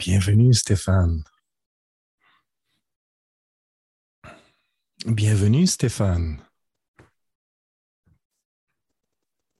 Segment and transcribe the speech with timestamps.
[0.00, 1.22] Bienvenue Stéphane.
[5.04, 6.38] Bienvenue Stéphane.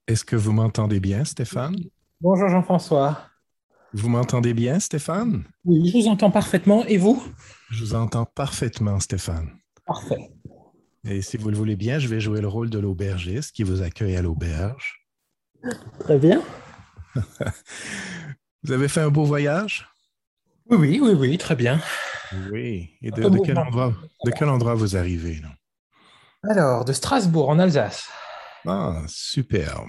[0.07, 1.76] Est-ce que vous m'entendez bien Stéphane?
[2.22, 3.21] Bonjour Jean-François.
[3.93, 5.45] Vous m'entendez bien Stéphane?
[5.66, 6.86] Oui, je vous entends parfaitement.
[6.86, 7.22] Et vous?
[7.68, 9.59] Je vous entends parfaitement Stéphane.
[9.84, 10.30] Parfait.
[11.04, 13.82] Et si vous le voulez bien, je vais jouer le rôle de l'aubergiste qui vous
[13.82, 15.07] accueille à l'auberge.
[15.99, 16.43] Très bien.
[18.63, 19.89] vous avez fait un beau voyage?
[20.70, 21.80] Oui, oui, oui, oui, très bien.
[22.52, 22.90] Oui.
[23.02, 23.92] Et de, quel, endroit,
[24.24, 25.43] de quel endroit vous arrivez?
[26.48, 28.08] Alors, de Strasbourg, en Alsace.
[28.66, 29.88] Ah, superbe.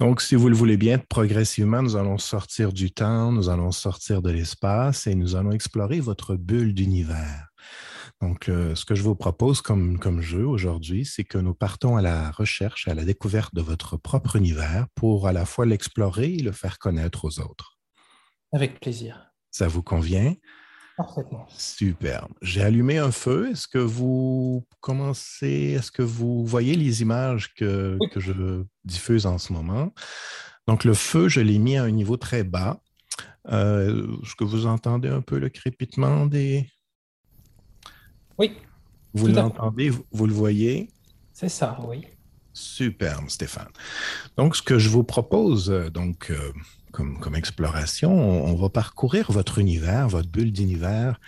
[0.00, 4.20] Donc, si vous le voulez bien, progressivement, nous allons sortir du temps, nous allons sortir
[4.20, 7.46] de l'espace et nous allons explorer votre bulle d'univers.
[8.20, 11.96] Donc, euh, ce que je vous propose comme, comme jeu aujourd'hui, c'est que nous partons
[11.96, 16.34] à la recherche, à la découverte de votre propre univers pour à la fois l'explorer
[16.34, 17.78] et le faire connaître aux autres.
[18.52, 19.29] Avec plaisir.
[19.50, 20.34] Ça vous convient?
[20.96, 21.46] Parfaitement.
[21.48, 22.32] Superbe.
[22.42, 23.50] J'ai allumé un feu.
[23.50, 29.38] Est-ce que vous commencez, est-ce que vous voyez les images que, que je diffuse en
[29.38, 29.92] ce moment?
[30.66, 32.80] Donc, le feu, je l'ai mis à un niveau très bas.
[33.48, 36.70] Euh, est-ce que vous entendez un peu le crépitement des...
[38.38, 38.56] Oui.
[39.14, 40.90] Vous l'entendez, vous, le voyez?
[41.32, 42.06] C'est ça, oui.
[42.52, 43.72] Superbe, Stéphane.
[44.36, 46.52] Donc, ce que je vous propose, euh, donc, euh,
[46.90, 51.20] comme, exploration, on, va parcourir votre univers, votre bulle d'univers.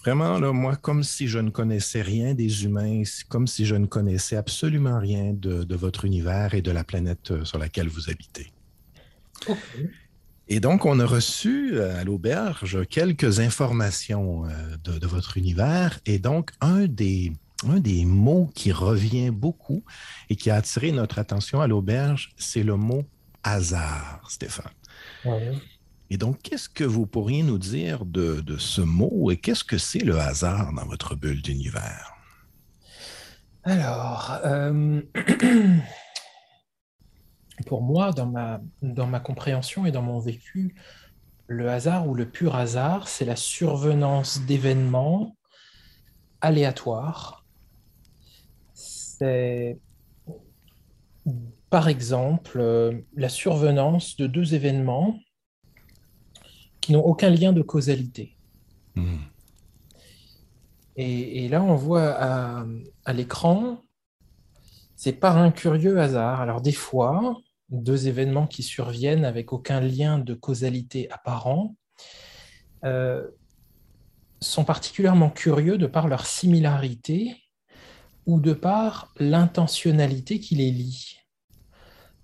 [0.00, 3.86] Vraiment, là, moi, comme si je ne connaissais rien des humains, comme si je ne
[3.86, 8.52] connaissais absolument rien de, votre univers et de la planète euh, sur laquelle vous habitez.
[10.48, 15.98] Et donc, on a reçu euh, à l'auberge quelques informations euh, de, de, votre univers.
[16.06, 17.32] Et donc, un des,
[17.66, 19.82] un des mots qui revient beaucoup
[20.30, 23.04] et qui a attiré notre attention à l'auberge, c'est le mot
[23.42, 24.72] hasard, Stéphane.
[26.08, 30.04] Et donc, qu'est-ce que vous pourriez nous dire de, ce mot et qu'est-ce que c'est
[30.04, 32.12] le hasard dans votre bulle d'univers?
[33.64, 35.02] Alors, euh,
[37.66, 40.76] pour moi, dans ma, dans ma compréhension et dans mon vécu,
[41.48, 45.36] le hasard ou le pur hasard, c'est la survenance d'événements
[46.40, 47.44] aléatoires.
[48.74, 49.78] C'est
[51.70, 55.18] par exemple, euh, la survenance de deux événements
[56.80, 58.36] qui n'ont aucun lien de causalité.
[58.94, 59.16] Hmm.
[60.98, 63.82] Et, là, on voit à, l'écran,
[64.94, 66.40] c'est par un curieux hasard.
[66.40, 67.36] Alors des fois,
[67.68, 71.74] deux événements qui surviennent avec aucun lien de causalité apparent
[72.84, 73.28] euh,
[74.40, 77.42] sont particulièrement curieux de par leur similarité
[78.24, 81.25] ou de par l'intentionnalité qui les lie.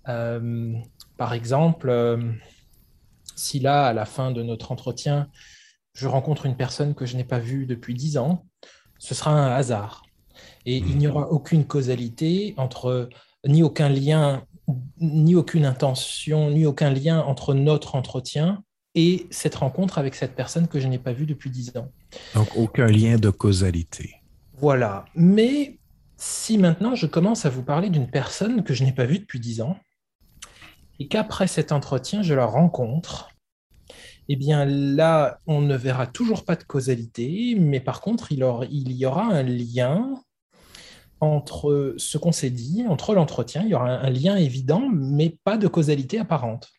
[0.07, 0.73] Euh,
[1.17, 2.31] par exemple, euh,
[3.35, 5.29] si là, à la fin de notre entretien,
[5.93, 8.45] je rencontre une personne que je n'ai pas vue depuis dix ans,
[8.97, 10.03] ce sera un hasard.
[10.65, 13.09] Et il n'y aura aucune causalité entre,
[13.45, 14.45] ni aucun lien,
[14.99, 18.63] ni aucune intention, ni aucun lien entre notre entretien
[18.95, 21.91] et cette rencontre avec cette personne que je n'ai pas vue depuis dix ans.
[22.35, 24.15] Donc, aucun lien de causalité.
[24.53, 25.05] Voilà.
[25.15, 25.79] Mais
[26.17, 29.39] si maintenant je commence à vous parler d'une personne que je n'ai pas vue depuis
[29.39, 29.77] dix ans,
[30.99, 33.29] et qu'après cet entretien, je la rencontre,
[34.29, 39.05] eh bien là, on ne verra toujours pas de causalité, mais par contre, il, y
[39.05, 40.13] aura un lien
[41.19, 45.57] entre ce qu'on s'est dit, entre l'entretien, il y aura un, lien évident, mais pas
[45.57, 46.71] de causalité apparente.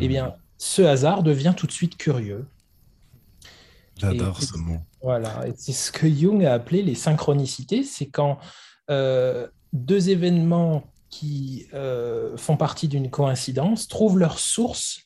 [0.00, 0.34] Eh bien, hmm.
[0.58, 2.46] ce hasard devient tout de suite curieux.
[3.96, 4.78] J'adore ce mot.
[5.02, 8.38] Voilà, c'est ce que Jung a appelé les synchronicités, c'est quand
[8.90, 15.00] euh, deux événements qui euh, font partie d'une coïncidence trouvent leur source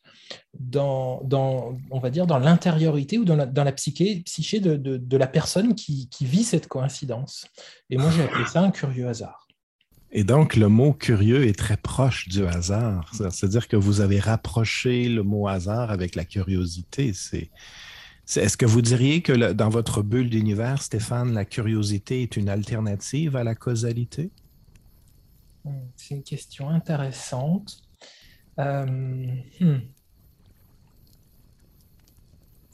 [0.58, 4.76] dans, dans, on va dire, dans l'intériorité ou dans la, dans la psyché, psyché de,
[4.76, 7.46] de, la personne qui, qui, vit cette coïncidence.
[7.90, 9.46] Et moi, j'ai appelé ça un curieux hasard.
[10.12, 13.10] Et donc, le mot curieux est très proche du hasard.
[13.30, 17.12] C'est-à-dire que vous avez rapproché le mot hasard avec la curiosité.
[17.12, 17.50] C'est,
[18.36, 23.34] est-ce que vous diriez que dans votre bulle d'univers, Stéphane, la curiosité est une alternative
[23.34, 24.30] à la causalité?
[25.96, 27.82] C'est une question intéressante.
[28.58, 28.84] Euh,
[29.60, 29.80] hmm.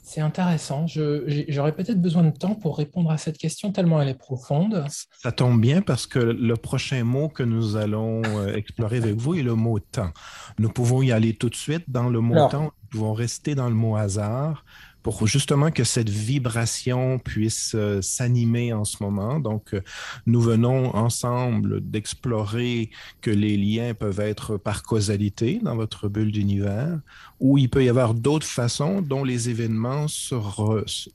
[0.03, 0.87] C'est intéressant.
[0.87, 4.83] J'aurais peut-être besoin de temps pour répondre à cette question tellement elle est profonde.
[4.89, 9.35] Ça tombe bien parce que le prochain mot que nous allons euh, explorer avec vous
[9.35, 10.11] est le mot temps.
[10.59, 12.73] Nous pouvons y aller tout de suite dans le mot temps.
[12.81, 14.65] Nous pouvons rester dans le mot hasard
[15.03, 19.39] pour justement que cette vibration puisse euh, s'animer en ce moment.
[19.39, 19.81] Donc, euh,
[20.25, 22.89] nous venons ensemble d'explorer
[23.21, 26.99] que les liens peuvent être par causalité dans votre bulle d'univers,
[27.39, 30.35] ou il peut y avoir d'autres façons dont les événements se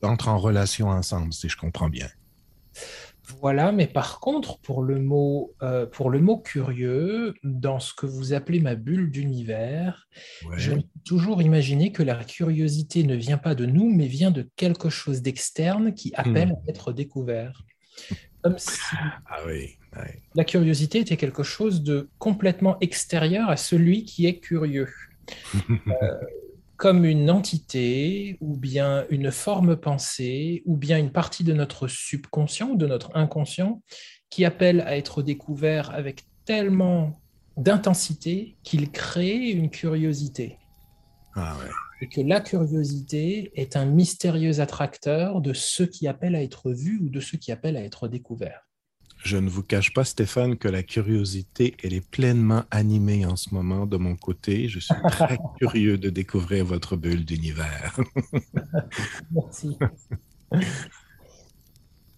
[0.04, 2.08] entrent en relation ensemble, si je comprends bien.
[3.40, 8.06] Voilà, mais par contre, pour le mot, euh, pour le mot curieux, dans ce que
[8.06, 10.06] vous appelez ma bulle d'univers,
[10.56, 14.48] je j'ai toujours imaginé que la curiosité ne vient pas de nous, mais vient de
[14.56, 16.66] quelque chose d'externe qui appelle hmm.
[16.66, 17.62] à être découvert.
[18.42, 18.78] Comme si
[19.26, 19.38] ah
[20.34, 24.88] la curiosité était quelque chose de complètement extérieur à celui qui est curieux.
[25.70, 25.74] Euh,
[26.76, 32.70] comme une entité ou bien une forme pensée ou bien une partie de notre subconscient
[32.70, 33.82] ou de notre inconscient
[34.30, 37.20] qui appelle à être découvert avec tellement
[37.56, 40.58] d'intensité qu'il crée une curiosité.
[41.34, 41.56] Ah
[42.02, 47.00] Et que la curiosité est un mystérieux attracteur de ceux qui appellent à être vus
[47.02, 48.65] ou de ceux qui appellent à être découverts.
[49.26, 53.52] Je ne vous cache pas, Stéphane, que la curiosité, elle est pleinement animée en ce
[53.52, 54.68] moment de mon côté.
[54.68, 57.98] Je suis très curieux de découvrir votre bulle d'univers.
[59.32, 59.76] Merci.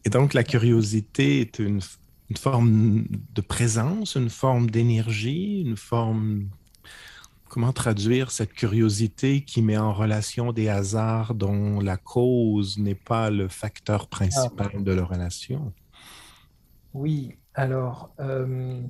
[0.05, 1.81] Et donc, la curiosité est une,
[2.37, 6.49] forme de présence, une forme d'énergie, une forme...
[7.49, 13.31] Comment traduire cette curiosité qui met en relation des hasards dont la cause n'est pas
[13.31, 14.79] le facteur principal ah.
[14.79, 15.73] de la relation?
[16.95, 18.81] Oui, alors, euh,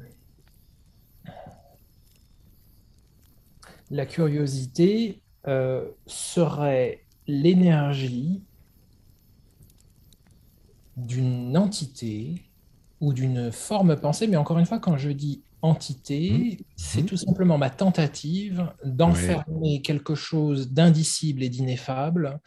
[3.91, 8.43] la curiosité euh, serait l'énergie
[10.97, 12.43] d'une entité
[13.01, 16.65] ou d'une forme pensée, mais encore une fois, quand je dis entité, mmh.
[16.77, 17.07] c'est mmh.
[17.07, 22.41] tout simplement ma tentative d'enfermer quelque chose d'indicible et d'ineffable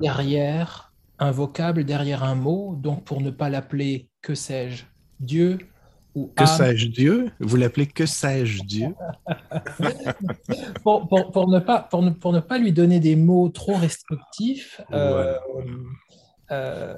[0.00, 4.84] derrière un vocable, derrière un mot, donc pour ne pas l'appeler que sais-je,
[5.18, 5.58] Dieu
[6.14, 7.30] ou Que sais-je Dieu?
[7.38, 8.94] Vous l'appelez que sais-je Dieu?
[10.82, 11.06] Pour,
[11.48, 15.36] ne pas, pour, ne, pour ne pas lui donner des mots trop restrictifs, euh,
[16.50, 16.94] euh,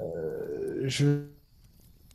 [0.85, 1.25] je,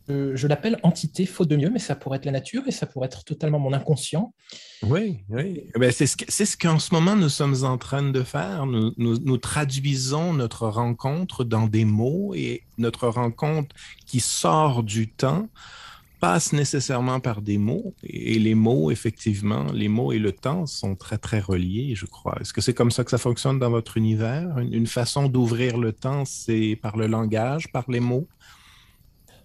[0.09, 3.07] je l'appelle entité faute de mieux, mais ça pourrait être la nature et ça pourrait
[3.07, 4.33] être totalement mon inconscient.
[4.83, 5.63] Oui, oui.
[5.75, 8.65] Eh ben, c'est ce qu'en ce moment nous sommes en train de faire.
[8.65, 13.75] Nous, traduisons notre rencontre dans des mots et notre rencontre
[14.05, 15.49] qui sort du temps
[16.19, 17.93] passe nécessairement par des mots.
[18.03, 22.37] Et les mots, effectivement, les mots et le temps sont très, très reliés, je crois.
[22.41, 24.57] Est-ce que c'est comme ça que ça fonctionne dans votre univers?
[24.57, 28.27] Une, façon d'ouvrir le temps, c'est par le langage, par les mots?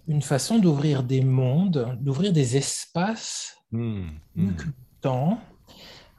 [0.07, 4.51] Une façon d'ouvrir des mondes, d'ouvrir des espaces, mmh, mmh.
[5.01, 5.39] temps.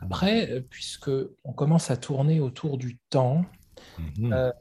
[0.01, 1.11] Après, puisque
[1.45, 3.45] on commence à tourner autour du temps,
[4.19, 4.33] mmh.
[4.33, 4.53] euh,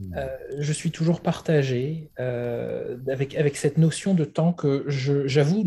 [0.00, 0.14] Hmm.
[0.16, 0.26] Euh,
[0.58, 5.62] je suis toujours partagé euh, avec, avec cette notion de temps que j'avoue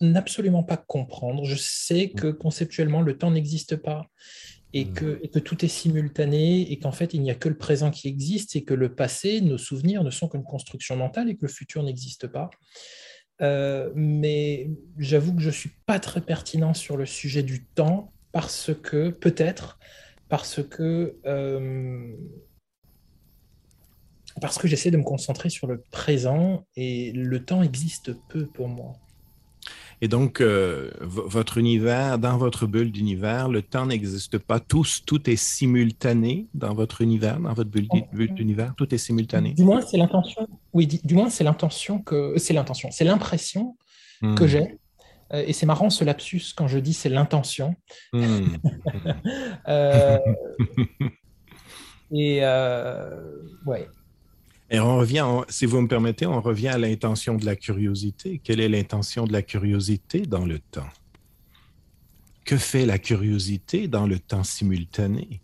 [0.00, 1.44] n'absolument pas comprendre.
[1.44, 2.18] Je sais hmm.
[2.18, 4.08] que conceptuellement, le temps n'existe pas
[4.78, 7.56] et que, et que, tout est simultané et qu'en fait, il n'y a que le
[7.56, 11.36] présent qui existe et que le passé, nos souvenirs ne sont qu'une construction mentale et
[11.36, 12.50] que le futur n'existe pas.
[13.42, 18.12] Euh, mais j'avoue que je ne suis pas très pertinent sur le sujet du temps
[18.32, 19.78] parce que, peut-être,
[20.28, 21.16] parce que
[24.40, 28.68] parce que j'essaie de me concentrer sur le présent et le temps existe peu pour
[28.68, 28.92] moi.
[30.02, 34.60] Et donc, euh, votre univers, dans votre bulle d'univers, le temps n'existe pas.
[34.60, 37.88] Tout, tout est simultané dans votre univers, dans votre bulle
[38.34, 38.74] d'univers.
[38.76, 39.54] Tout est simultané.
[39.54, 40.46] Du moins, c'est l'intention.
[40.74, 42.90] Oui, du, moins, c'est l'intention que c'est l'intention.
[42.92, 43.76] C'est l'impression
[44.20, 44.46] que hmm.
[44.46, 44.78] j'ai.
[45.32, 47.74] Euh, et c'est marrant ce lapsus quand je dis c'est l'intention.
[48.12, 48.56] Hmm.
[49.68, 50.18] euh,
[52.12, 52.40] et
[53.64, 53.88] ouais.
[54.70, 58.40] Et on revient, si vous me permettez, on revient à l'intention de la curiosité.
[58.42, 60.88] Quelle est l'intention de la curiosité dans le temps?
[62.44, 65.40] Que fait la curiosité dans le temps simultané?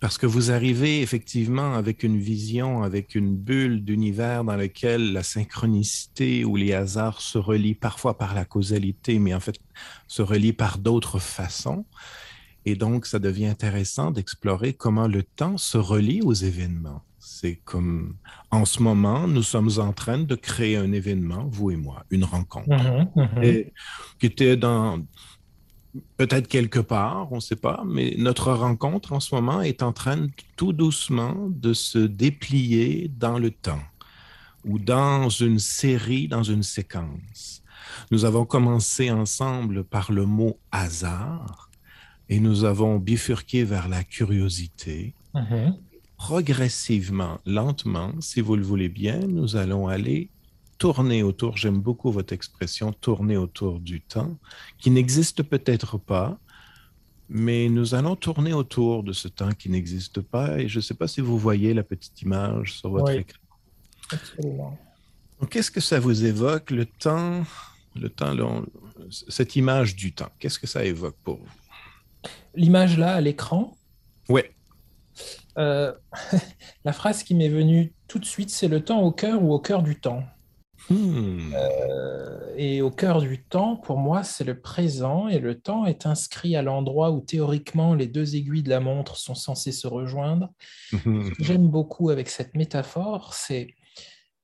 [0.00, 5.22] Parce que vous arrivez effectivement avec une vision, avec une bulle d'univers dans laquelle la
[5.22, 9.56] synchronicité ou les hasards se relient parfois par la causalité, mais en fait
[10.06, 11.84] se relient par d'autres façons.
[12.66, 17.02] Et donc, ça devient intéressant d'explorer comment le temps se relie aux événements.
[17.20, 18.16] C'est comme
[18.50, 22.24] en ce moment, nous sommes en train de créer un événement, vous et moi, une
[22.24, 23.44] rencontre, mm-hmm, mm-hmm.
[23.44, 23.72] Et,
[24.18, 25.00] qui était dans
[26.16, 29.92] peut-être quelque part, on ne sait pas, mais notre rencontre en ce moment est en
[29.92, 33.82] train tout doucement de se déplier dans le temps
[34.64, 37.62] ou dans une série, dans une séquence.
[38.10, 41.65] Nous avons commencé ensemble par le mot hasard
[42.28, 45.14] et nous avons bifurqué vers la curiosité.
[45.34, 45.76] Mhm.
[46.16, 50.30] Progressivement, lentement, si vous le voulez bien, nous allons aller
[50.78, 54.36] tourner autour, j'aime beaucoup votre expression, tourner autour du temps,
[54.78, 56.38] qui n'existe peut-être pas,
[57.28, 60.58] mais nous allons tourner autour de ce temps qui n'existe pas.
[60.60, 63.18] Et je ne sais pas si vous voyez la petite image sur votre Oui.
[63.18, 63.40] écran.
[64.12, 64.78] Absolument.
[65.50, 67.44] Qu'est-ce que ça vous évoque, le temps,
[67.94, 68.66] le temps, là, on-
[69.10, 70.30] cette image du temps?
[70.38, 71.48] Qu'est-ce que ça évoque pour vous?
[72.54, 73.76] L'image là à l'écran,
[74.28, 74.42] Oui.
[75.58, 75.92] euh,
[76.84, 79.58] la phrase qui m'est venue tout de suite, c'est le temps au cœur ou au
[79.58, 80.22] cœur du temps.
[80.88, 81.52] Hmm.
[81.54, 86.06] Euh, et au cœur du temps, pour moi, c'est le présent, et le temps est
[86.06, 90.50] inscrit à l'endroit où théoriquement les deux aiguilles de la montre sont censées se rejoindre.
[90.92, 93.74] Ce que j'aime beaucoup avec cette métaphore, c'est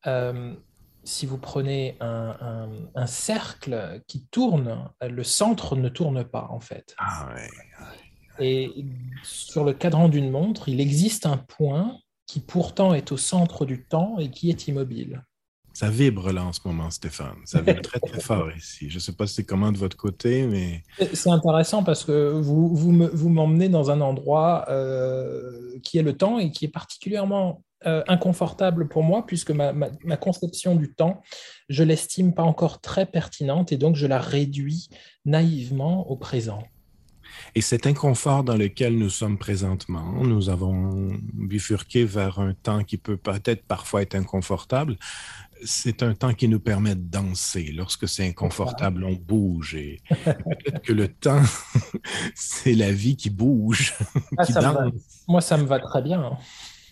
[0.06, 0.54] euh,
[1.04, 6.60] si vous prenez un, un- un cercle qui tourne, le centre ne tourne pas en
[6.60, 6.94] fait.
[6.98, 7.48] Ah ouais.
[8.40, 8.70] Et
[9.22, 13.84] sur le cadran d'une montre, il existe un point qui pourtant est au centre du
[13.84, 15.24] temps et qui est immobile.
[15.74, 17.36] Ça vibre là en ce moment, Stéphane.
[17.46, 18.88] Ça vibre très très fort ici.
[18.90, 20.82] Je ne sais pas si c'est comment de votre côté, mais
[21.14, 26.38] C'est intéressant parce que vous, vous m'emmenez dans un endroit euh, qui est le temps
[26.38, 31.22] et qui est particulièrement euh, inconfortable pour moi puisque ma, ma- ma conception du temps,
[31.68, 34.88] je l'estime pas encore très pertinente et donc je la réduis
[35.24, 36.62] naïvement au présent.
[37.54, 42.98] Et cet inconfort dans lequel nous sommes présentement, nous avons bifurqué vers un temps qui
[42.98, 44.96] peut peut-être parfois être inconfortable.
[45.64, 47.72] C'est un temps qui nous permet de danser.
[47.74, 49.74] Lorsque c'est inconfortable, on bouge.
[49.76, 51.40] Et peut-être que le temps,
[52.34, 53.94] c'est la vie qui bouge,
[54.36, 54.86] Ah, qui va.
[55.28, 56.36] Moi, ça me va très bien.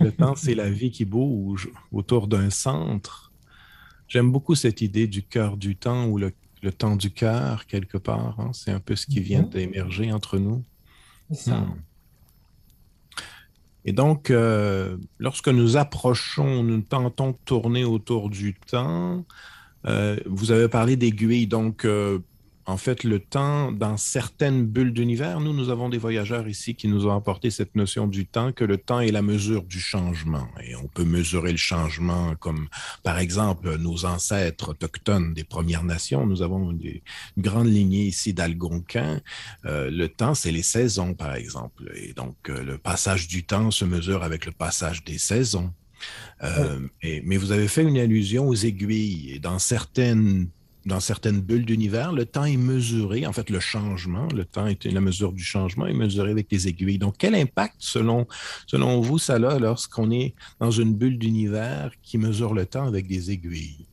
[0.00, 3.32] Le temps, c'est la vie qui bouge autour d'un centre.
[4.08, 7.98] J'aime beaucoup cette idée du cœur du temps ou le, le temps du cœur, quelque
[7.98, 8.40] part.
[8.40, 8.50] hein.
[8.52, 9.50] C'est un peu ce qui vient Mhm.
[9.50, 10.64] d'émerger entre nous.
[11.32, 11.58] Ça.
[11.60, 11.82] Hmm.
[13.84, 19.24] Et donc, euh, lorsque nous approchons, nous tentons de tourner autour du temps,
[19.86, 22.18] euh, vous avez parlé d'aiguilles, donc euh,
[22.70, 26.86] en fait, le temps, dans certaines bulles d'univers, nous, nous avons des voyageurs ici qui
[26.88, 30.46] nous ont apporté cette notion du temps, que le temps est la mesure du changement.
[30.62, 32.68] Et on peut mesurer le changement comme,
[33.02, 36.26] par exemple, nos ancêtres autochtones des Premières Nations.
[36.26, 37.00] Nous avons une
[37.36, 39.20] grande lignée ici d'Algonquins.
[39.64, 41.90] Euh, le temps, c'est les saisons, par exemple.
[41.96, 45.72] Et donc, euh, le passage du temps se mesure avec le passage des saisons.
[46.42, 49.32] Euh, et- mais vous avez fait une allusion aux aiguilles.
[49.32, 50.48] Et dans certaines,
[50.86, 53.26] dans certaines bulles d'univers, le temps est mesuré.
[53.26, 56.68] En fait, le changement, le temps est la mesure du changement est mesuré avec les
[56.68, 56.98] aiguilles.
[56.98, 58.26] Donc, quel impact, selon,
[58.66, 63.06] selon vous, ça a lorsqu'on est dans une bulle d'univers qui mesure le temps avec
[63.06, 63.86] des aiguilles?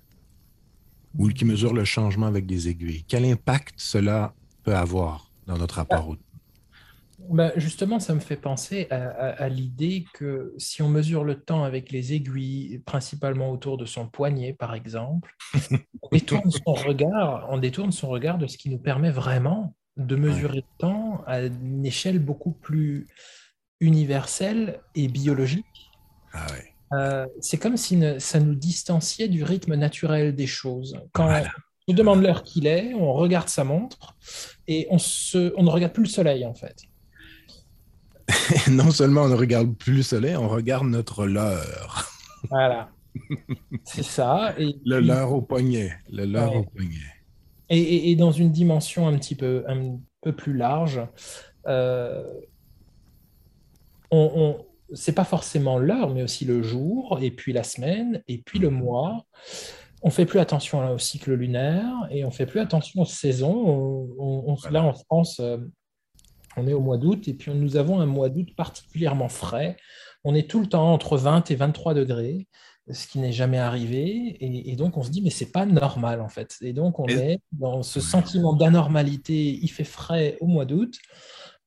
[1.18, 3.04] Ou qui mesure le changement avec des aiguilles?
[3.08, 6.27] Quel impact cela peut avoir dans notre rapport au temps?
[7.30, 11.40] Bah, justement, ça me fait penser à, à- à l'idée que si on mesure le
[11.42, 15.36] temps avec les aiguilles, principalement autour de son poignet, par exemple,
[16.02, 20.16] on détourne son regard, on détourne son regard de ce qui nous permet vraiment de
[20.16, 23.08] mesurer le temps à une échelle beaucoup plus
[23.80, 25.92] universelle et biologique.
[26.34, 26.46] Ah.
[26.94, 30.98] Euh, c'est comme si ne- ça nous distanciait du rythme naturel des choses.
[31.12, 31.50] Quand Voilà.
[31.88, 34.16] on nous demande l'heure qu'il est, on regarde sa montre
[34.68, 36.78] et on, se, on ne regarde plus le soleil, en fait.
[38.70, 42.10] non seulement on ne regarde plus le soleil, on regarde notre leurre.
[42.50, 42.90] Voilà.
[43.84, 44.54] C'est ça.
[44.58, 45.94] Et, Le puis- leurre au poignet.
[46.12, 46.58] Le leurre Ouais.
[46.60, 46.96] au poignet.
[47.70, 51.02] et, et- et dans une dimension un petit peu, un peu plus large,
[51.68, 52.24] euh,
[54.12, 58.38] on, on- c'est pas forcément l'heure, mais aussi le jour, et puis la semaine, et
[58.46, 59.26] puis le mois.
[60.04, 63.54] On fait plus attention au cycle lunaire et on fait plus attention aux saisons.
[63.68, 64.82] On- on- on- Voilà.
[64.82, 65.58] Là, en France, euh,
[66.58, 69.78] on est au mois d'août et puis nous avons un mois d'août particulièrement frais.
[70.24, 72.48] On est tout le temps entre 20 et 23 degrés,
[72.92, 74.38] ce qui n'est jamais arrivé.
[74.40, 76.56] Et, et donc, on se dit, mais c'est pas normal en fait.
[76.62, 79.60] Et donc, on est dans ce sentiment d'anormalité.
[79.62, 80.98] Il fait frais au mois d'août,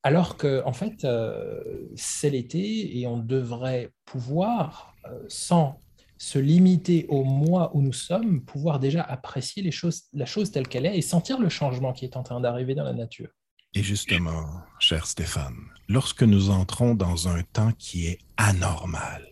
[0.03, 5.81] alors que en fait, euh, c'est l'été et on devrait pouvoir, euh, sans
[6.19, 10.69] se limiter au mois où nous sommes, pouvoir déjà apprécier les choses, la chose telle
[10.69, 13.31] qu'elle est et sentir le changement qui est en train d'arriver dans la nature.
[13.75, 14.47] Et justement,
[14.79, 15.57] cher Stéphane,
[15.89, 19.27] lorsque nous entrons dans un temps qui est anormal,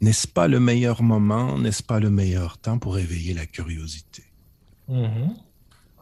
[0.00, 4.24] n'est-ce pas le meilleur moment, n'est-ce pas le meilleur temps pour éveiller la curiosité?
[4.88, 5.34] Mhm.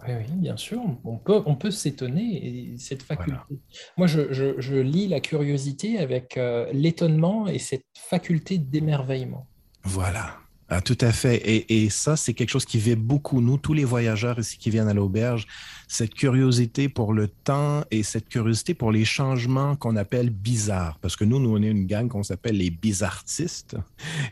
[0.07, 0.83] Oui, oui, bien sûr.
[1.05, 3.41] On peut, on peut s'étonner et cette faculté.
[3.49, 3.63] Voilà.
[3.97, 9.49] Moi, je, je- je lis la curiosité avec euh, l'étonnement et cette faculté d'émerveillement.
[9.83, 10.37] Voilà.
[10.71, 11.43] Ah, tout à fait.
[11.69, 14.89] Et, ça, c'est quelque chose qui vit beaucoup, nous, tous les voyageurs ici qui viennent
[14.89, 15.47] à l'auberge,
[15.89, 20.99] cette curiosité pour le temps et cette curiosité pour les changements qu'on appelle bizarres.
[21.01, 23.77] Parce que nous, nous, on est une gang qu'on s'appelle les bizartistes.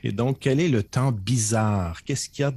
[0.02, 2.02] Et donc, quel est le temps bizarre?
[2.02, 2.52] Qu'est-ce qu'il y a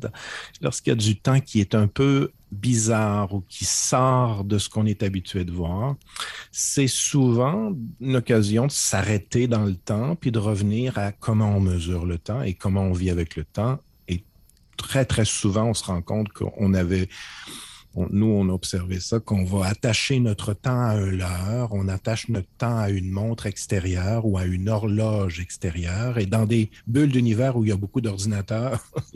[0.61, 4.69] lorsqu'il y a du temps qui est un peu bizarre ou qui sort de ce
[4.69, 5.95] qu'on est habitué de voir,
[6.51, 11.59] c'est souvent une occasion de s'arrêter dans le temps puis de revenir à comment on
[11.59, 13.79] mesure le temps et comment on vit avec le temps.
[14.07, 14.23] Et
[14.77, 17.09] très, très souvent, on se rend compte qu'on avait
[18.11, 22.27] nous, on a observé ça, qu'on va attacher notre temps à un leurre, on attache
[22.27, 26.17] notre temps à une montre extérieure ou à une horloge extérieure.
[26.17, 28.85] Et dans des bulles d'univers où il y a beaucoup d'ordinateurs,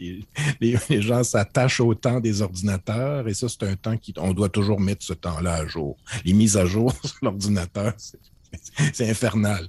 [0.62, 3.28] les, gens s'attachent au temps des ordinateurs.
[3.28, 5.98] Et ça, c'est un temps qu'on doit toujours mettre ce temps-là à jour.
[6.24, 7.94] Les mises à jour sur l'ordinateur,
[8.94, 9.68] c'est infernal.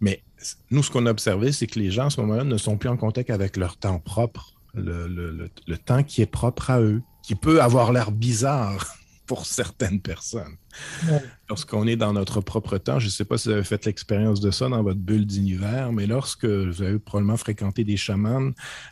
[0.00, 0.22] Mais
[0.70, 2.90] nous, ce qu'on a observé, c'est que les gens, à ce moment-là, ne sont plus
[2.90, 7.62] en contact avec leur temps propre, le temps qui est propre à eux qui peut
[7.62, 10.56] avoir l'air bizarre pour certaines personnes.
[11.48, 14.40] Lorsqu'on est dans notre propre temps, je ne sais pas si vous avez fait l'expérience
[14.40, 18.50] de ça dans votre bulle d'univers, mais lorsque vous avez probablement fréquenté des chamans,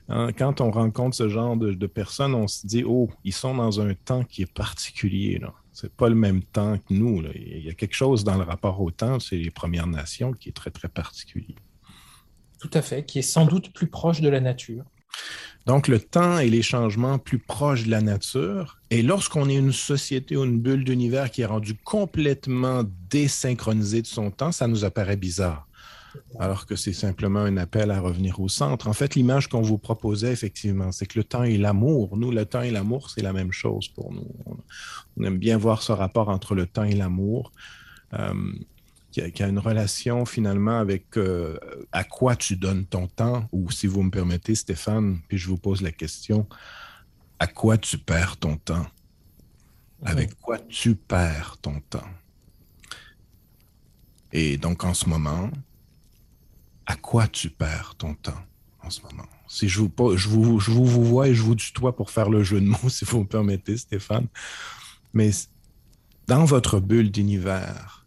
[0.08, 3.82] hein, quand on rencontre ce genre de, personnes, on se dit, oh, ils sont dans
[3.82, 5.38] un temps qui est particulier.
[5.74, 7.22] Ce n'est pas le même temps que nous.
[7.34, 10.48] Il y a quelque chose dans le rapport au temps, c'est les Premières Nations, qui
[10.48, 11.56] est très, très particulier.
[12.58, 14.84] Tout à fait, qui est sans doute plus proche de la nature.
[15.66, 18.78] Donc, le temps et les changements plus proches de la nature.
[18.90, 24.06] Et lorsqu'on est une société ou une bulle d'univers qui est rendue complètement désynchronisée de
[24.06, 25.68] son temps, ça nous apparaît bizarre.
[26.38, 28.88] Alors que c'est simplement un appel à revenir au centre.
[28.88, 32.44] En fait, l'image qu'on vous proposait, effectivement, c'est que le temps et l'amour, nous, le
[32.44, 34.28] temps et l'amour, c'est la même chose pour nous.
[35.16, 37.52] On aime bien voir ce rapport entre le temps et l'amour.
[38.14, 38.34] Euh,
[39.12, 41.58] qui a, une relation finalement avec euh,
[41.92, 45.58] à quoi tu donnes ton temps, ou si vous me permettez, Stéphane, puis je vous
[45.58, 46.46] pose la question,
[47.38, 48.86] à quoi tu perds ton temps?
[50.04, 52.08] Avec quoi tu perds ton temps?
[54.32, 55.50] Et donc en ce moment,
[56.86, 58.42] à quoi tu perds ton temps
[58.82, 59.28] en ce moment?
[59.46, 62.30] Si je vous, je vous, je vous, vous vois et je vous tutoie pour faire
[62.30, 64.26] le jeu de mots, si vous me permettez, Stéphane.
[65.12, 65.30] Mais
[66.26, 68.01] dans votre bulle d'univers,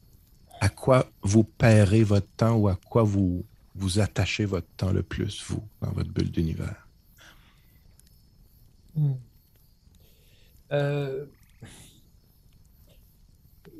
[0.61, 5.03] à quoi vous paierez votre temps ou à quoi vous vous attachez votre temps le
[5.03, 6.87] plus, vous, dans votre bulle d'univers?
[8.95, 9.13] Hmm.
[10.71, 11.25] Euh,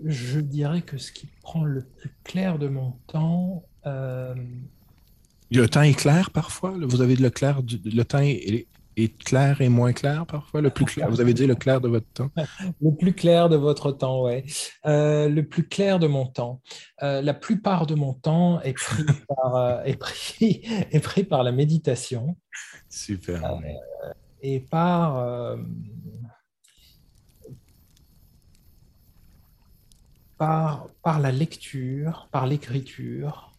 [0.03, 3.63] je dirais que ce qui prend le plus clair de mon temps.
[3.85, 4.35] Euh,
[5.51, 6.75] le temps est clair parfois?
[6.81, 10.85] Vous avez le clair, le temps est, est clair et moins clair parfois Le plus
[10.85, 12.29] clair, vous avez dit le clair de votre temps
[12.81, 14.43] Le plus clair de votre temps, oui.
[14.85, 16.61] Euh, le plus clair de mon temps.
[17.03, 21.43] Euh, la plupart de mon temps est pris par, euh, est pris, est pris par
[21.43, 22.37] la méditation.
[22.89, 23.59] Super.
[24.41, 25.57] et par,
[30.37, 33.54] par, par la lecture, par l'écriture.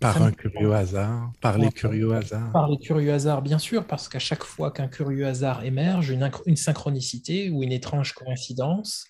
[0.00, 2.52] Par un curieux hasard, par les curieux hasards.
[2.52, 6.30] Par les curieux hasards, bien sûr, parce qu'à chaque fois qu'un curieux hasard émerge, une,
[6.44, 9.06] une, synchronicité ou une étrange coïncidence,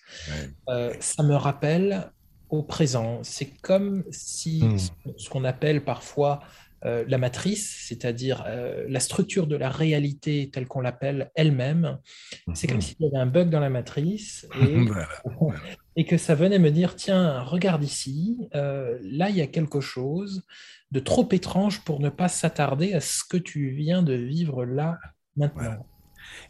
[0.69, 2.11] euh, ça me rappelle
[2.49, 3.19] au présent.
[3.23, 4.77] C'est comme si hmm.
[5.17, 6.39] ce qu'on appelle parfois
[6.85, 11.97] euh, la matrice, c'est-à-dire euh, la structure de la réalité telle qu'on l'appelle elle-même.
[12.53, 12.81] C'est comme mhm.
[12.81, 14.47] s'il y avait un bug dans la matrice
[15.95, 19.81] et, que ça venait me dire, tiens, regarde ici, euh, là, il y a quelque
[19.81, 20.43] chose
[20.91, 24.97] de trop étrange pour ne pas s'attarder à ce que tu viens de vivre là,
[25.35, 25.85] maintenant.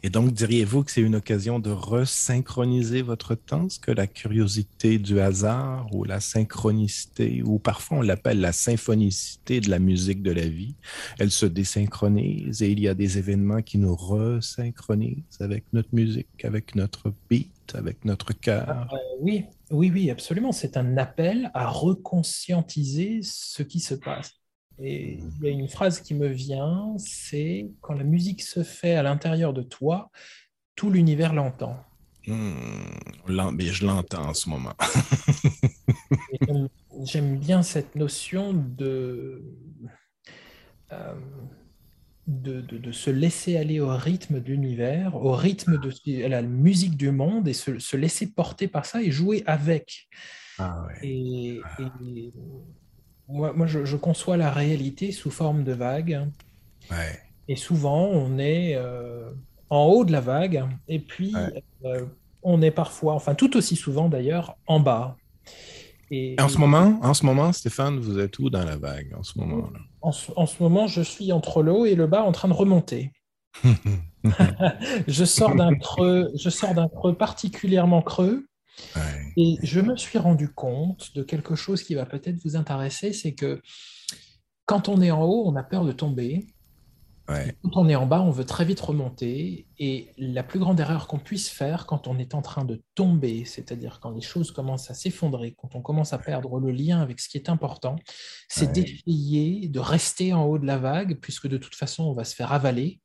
[0.02, 4.98] Et donc, diriez-vous que c'est une occasion de resynchroniser votre temps, ce que la curiosité
[4.98, 10.30] du hasard ou la synchronicité, ou parfois on l'appelle la symphonicité de la musique de
[10.30, 10.74] la vie,
[11.18, 16.44] elle se désynchronise et il y a des événements qui nous resynchronisent avec notre musique,
[16.44, 18.88] avec notre beat, avec notre cœur?
[18.92, 20.52] Euh, oui, oui, oui, absolument.
[20.52, 24.32] C'est un appel à reconscientiser ce qui se passe.
[24.80, 28.94] Et il y a une phrase qui me vient, c'est quand la musique se fait
[28.94, 30.10] à l'intérieur de toi,
[30.76, 31.76] tout l'univers l'entend.
[32.26, 32.52] Hmm,
[33.26, 34.74] mais je l'entends en ce moment.
[37.04, 39.42] J'aime bien cette notion de,
[40.92, 41.14] euh,
[42.28, 47.10] de, de, se laisser aller au rythme de l'univers, au rythme de la musique du
[47.10, 50.08] monde et se, se, laisser porter par ça et jouer avec.
[50.58, 51.08] Ah ouais.
[51.08, 52.32] et, et
[53.28, 56.28] moi, je, conçois la réalité sous forme de vague.
[57.48, 59.30] Et souvent, on est euh,
[59.70, 61.34] en haut de la vague, et puis
[61.84, 62.04] euh,
[62.42, 65.16] on est parfois, enfin tout aussi souvent d'ailleurs, en bas.
[66.10, 69.22] Et, en ce moment, en ce moment, Stéphane, vous êtes où dans la vague en
[69.22, 69.70] ce moment
[70.36, 73.12] en, ce moment, je suis entre le haut et le bas en train de remonter.
[75.08, 78.46] je sors d'un creux, je sors d'un creux particulièrement creux.
[79.36, 83.34] Et je me suis rendu compte de quelque chose qui va peut-être vous intéresser, c'est
[83.34, 83.60] que
[84.66, 86.46] quand on est en haut, on a peur de tomber.
[87.62, 89.66] Quand on est en bas, on veut très vite remonter.
[89.78, 93.44] Et la plus grande erreur qu'on puisse faire quand on est en train de tomber,
[93.44, 97.20] c'est-à-dire quand les choses commencent à s'effondrer, quand on commence à perdre le lien avec
[97.20, 97.96] ce qui est important,
[98.48, 102.24] c'est d'essayer de rester en haut de la vague, puisque de toute façon, on va
[102.24, 103.00] se faire avaler.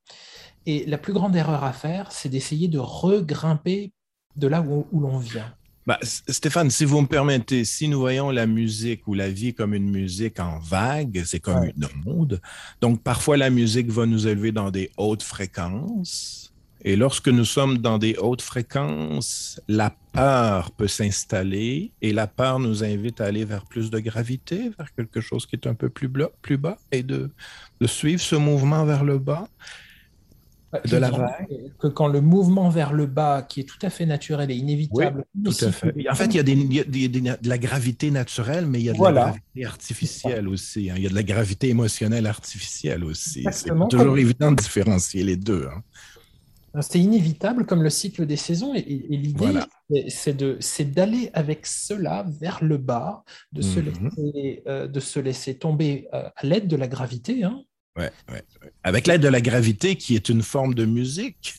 [0.65, 3.91] Et la plus grande erreur à faire, c'est d'essayer de regrimper
[4.37, 5.53] de là où l'on vient.
[5.85, 9.73] Bah, Stéphane, si vous me permettez, si nous voyons la musique ou la vie comme
[9.73, 12.41] une musique en vague, c'est comme une onde.
[12.79, 16.53] Donc, parfois, la musique va nous élever dans des hautes fréquences.
[16.85, 22.59] Et lorsque nous sommes dans des hautes fréquences, la peur peut s'installer et la peur
[22.59, 25.89] nous invite à aller vers plus de gravité, vers quelque chose qui est un peu
[25.89, 26.09] plus,
[26.41, 27.29] plus bas et de,
[27.79, 29.47] de suivre ce mouvement vers le bas
[30.85, 31.71] de la vague.
[31.79, 35.25] Que quand le mouvement vers le bas, qui est tout à fait naturel et inévitable.
[35.43, 35.93] tout à fait.
[36.09, 39.11] En fait, il y a, de la gravité naturelle, mais il y a de la
[39.11, 40.89] gravité artificielle aussi.
[40.89, 40.95] Hein.
[40.97, 43.45] Il y a de la gravité émotionnelle artificielle aussi.
[43.51, 45.67] C'est toujours évident de différencier les deux.
[45.73, 45.81] Hein.
[46.81, 49.59] C'est inévitable comme le cycle des saisons et, l'idée
[50.09, 54.09] c'est d'aller avec cela vers le bas, de, se, mhm.
[54.17, 57.43] laisser, euh, de se laisser tomber euh, à l'aide de la gravité.
[57.43, 57.61] Hein.
[57.95, 58.43] Ouais, ouais,
[58.83, 61.55] Avec l'aide de la gravité qui est une forme de musique.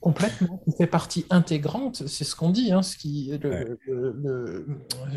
[0.00, 2.70] Complètement, qui fait partie intégrante, c'est ce qu'on dit.
[2.72, 3.32] Hein, ce qui,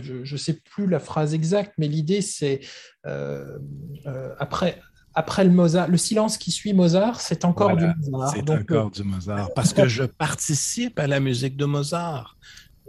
[0.02, 2.62] je ne sais plus la phrase exacte, mais l'idée c'est
[3.06, 3.60] euh,
[4.08, 4.82] euh, après,
[5.14, 8.34] après le Mozart, le silence qui suit Mozart, c'est encore du Mozart.
[8.34, 12.36] C'est encore euh, du Mozart, parce que je participe à la musique de Mozart.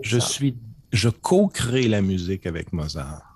[0.00, 0.56] Je suis,
[0.92, 3.32] je co-crée la musique avec Mozart.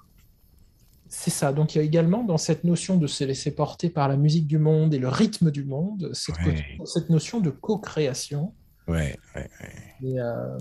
[1.27, 1.53] C'est ça.
[1.53, 4.47] Donc il y a également dans cette notion de se laisser porter par la musique
[4.47, 8.55] du monde et le rythme du monde, cette, notion de co-création.
[8.87, 9.17] Ouais,
[10.05, 10.59] euh,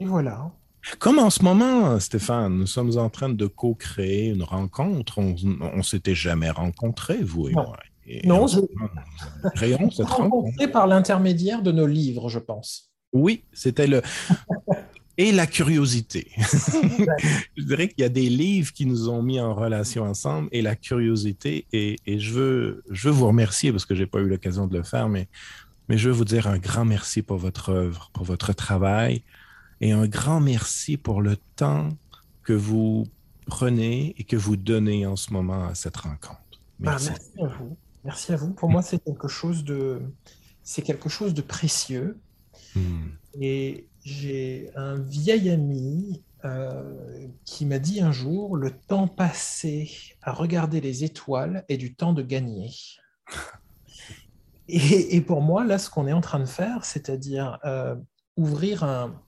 [0.00, 0.50] et, voilà.
[0.98, 5.18] Comme en ce moment, Stéphane, nous sommes en train de co-créer une rencontre.
[5.18, 7.76] On ne s'était jamais rencontrés, vous et moi.
[8.24, 8.58] non, je...
[9.54, 10.66] créons cette rencontre?
[10.72, 12.90] par l'intermédiaire de nos livres, je pense.
[13.12, 14.02] Oui, c'était le
[15.16, 16.30] et la curiosité.
[17.56, 20.62] je dirais qu'il y a des livres qui nous ont mis en relation ensemble et
[20.62, 21.66] la curiosité.
[21.72, 24.76] Et, je, veux, je veux vous remercier parce que je n'ai pas eu l'occasion de
[24.76, 25.28] le faire, mais,
[25.88, 29.22] mais je veux vous dire un grand merci pour votre œuvre, pour votre travail
[29.80, 31.90] et un grand merci pour le temps
[32.42, 33.06] que vous
[33.46, 36.40] prenez et que vous donnez en ce moment à cette rencontre.
[36.78, 37.10] Bah, merci.
[37.42, 37.76] à vous.
[38.04, 38.52] Merci à vous.
[38.52, 40.00] Pour moi, c'est quelque chose de,
[40.62, 42.18] c'est quelque chose de précieux.
[42.74, 43.08] Hmm.
[43.40, 49.90] Et j'ai un vieil ami euh, qui m'a dit un jour, le temps passé
[50.22, 52.70] à regarder les étoiles est du temps de gagner.
[54.68, 57.96] Et, pour moi, là, ce qu'on est en train de faire, c'est-à-dire euh,
[58.36, 59.20] ouvrir un,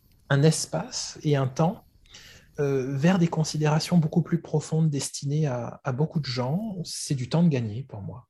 [0.42, 1.84] espace et un temps
[2.58, 7.42] euh, vers des considérations beaucoup plus profondes destinées à beaucoup de gens, c'est du temps
[7.42, 8.28] de gagner pour moi.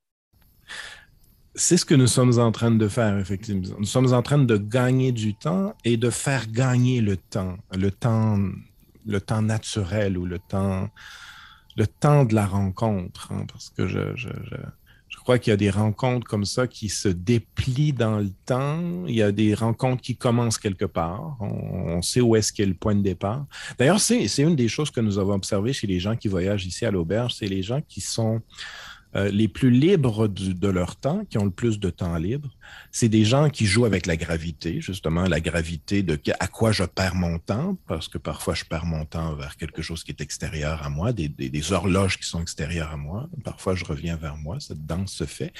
[1.55, 3.77] C'est ce que nous sommes en train de faire, effectivement.
[3.79, 7.91] Nous sommes en train de gagner du temps et de faire gagner le temps, le
[7.91, 10.89] temps, naturel ou le temps,
[11.77, 13.33] le temps de la rencontre.
[13.33, 14.01] Hein, parce que je,
[15.25, 19.07] crois qu'il y a des rencontres comme ça qui se déplient dans le temps.
[19.07, 21.37] Il y a des rencontres qui commencent quelque part.
[21.39, 23.45] On, on sait où est-ce qu'est le point de départ.
[23.79, 26.87] D'ailleurs, c'est une des choses que nous avons observées chez les gens qui voyagent ici
[26.87, 27.35] à l'auberge.
[27.35, 28.41] C'est les gens qui sont
[29.15, 32.49] euh, les plus libres de leur temps, qui ont le plus de temps libre,
[32.91, 36.85] c'est des gens qui jouent avec la gravité, justement, la gravité de à quoi je
[36.85, 40.21] perds mon temps, parce que parfois je perds mon temps vers quelque chose qui est
[40.23, 43.29] extérieur à moi, des, horloges qui sont extérieures à moi.
[43.45, 45.53] Parfois je reviens vers moi, cette danse se fait.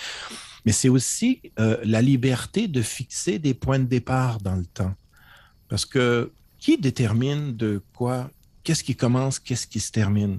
[0.65, 4.95] Mais c'est aussi euh, la liberté de fixer des points de départ dans le temps.
[5.69, 8.31] Parce que qui détermine de quoi,
[8.63, 10.39] qu'est-ce qui commence, qu'est-ce qui se termine?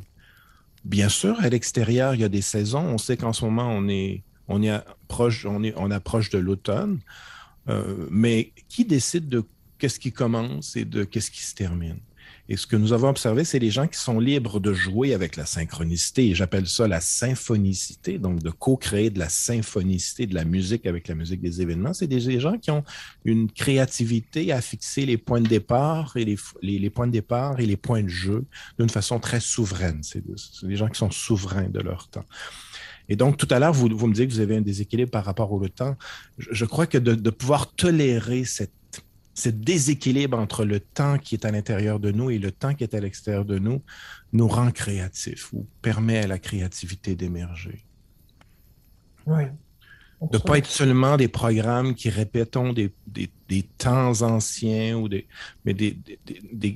[0.84, 2.82] Bien sûr, à l'extérieur, il y a des saisons.
[2.82, 6.38] On sait qu'en ce moment, on est, on est proche, on est, on approche de
[6.38, 7.00] l'automne.
[7.70, 9.44] Euh, mais qui décide de
[9.78, 12.00] qu'est-ce qui commence et de qu'est-ce qui se termine?
[12.50, 15.38] Et ce que nous avons observé, c'est les gens qui sont libres de jouer avec
[15.38, 16.28] la synchronicité.
[16.28, 21.08] Et j'appelle ça la symphonicité, donc de co-créer de la symphonicité de la musique avec
[21.08, 21.94] la musique des événements.
[21.94, 22.84] C'est des gens qui ont
[23.24, 27.78] une créativité à fixer les points de départ et les, points de départ et les
[27.78, 28.44] points de jeu
[28.78, 30.02] d'une façon très souveraine.
[30.04, 30.24] C'est
[30.68, 32.26] des gens qui sont souverains de leur temps.
[33.08, 35.52] Et donc, tout à l'heure, vous, me dites que vous avez un déséquilibre par rapport
[35.52, 35.96] au temps.
[36.38, 38.72] Je, crois que de pouvoir tolérer cette
[39.34, 42.84] ce déséquilibre entre le temps qui est à l'intérieur de nous et le temps qui
[42.84, 43.82] est à l'extérieur de nous
[44.32, 47.86] nous rend créatifs ou permet à la créativité d'émerger.
[49.26, 49.44] Oui.
[50.32, 55.10] De ne pas être seulement des programmes qui répétons des, des, des temps anciens, ou
[55.10, 55.28] des,
[55.66, 55.98] mais des,
[56.54, 56.72] des,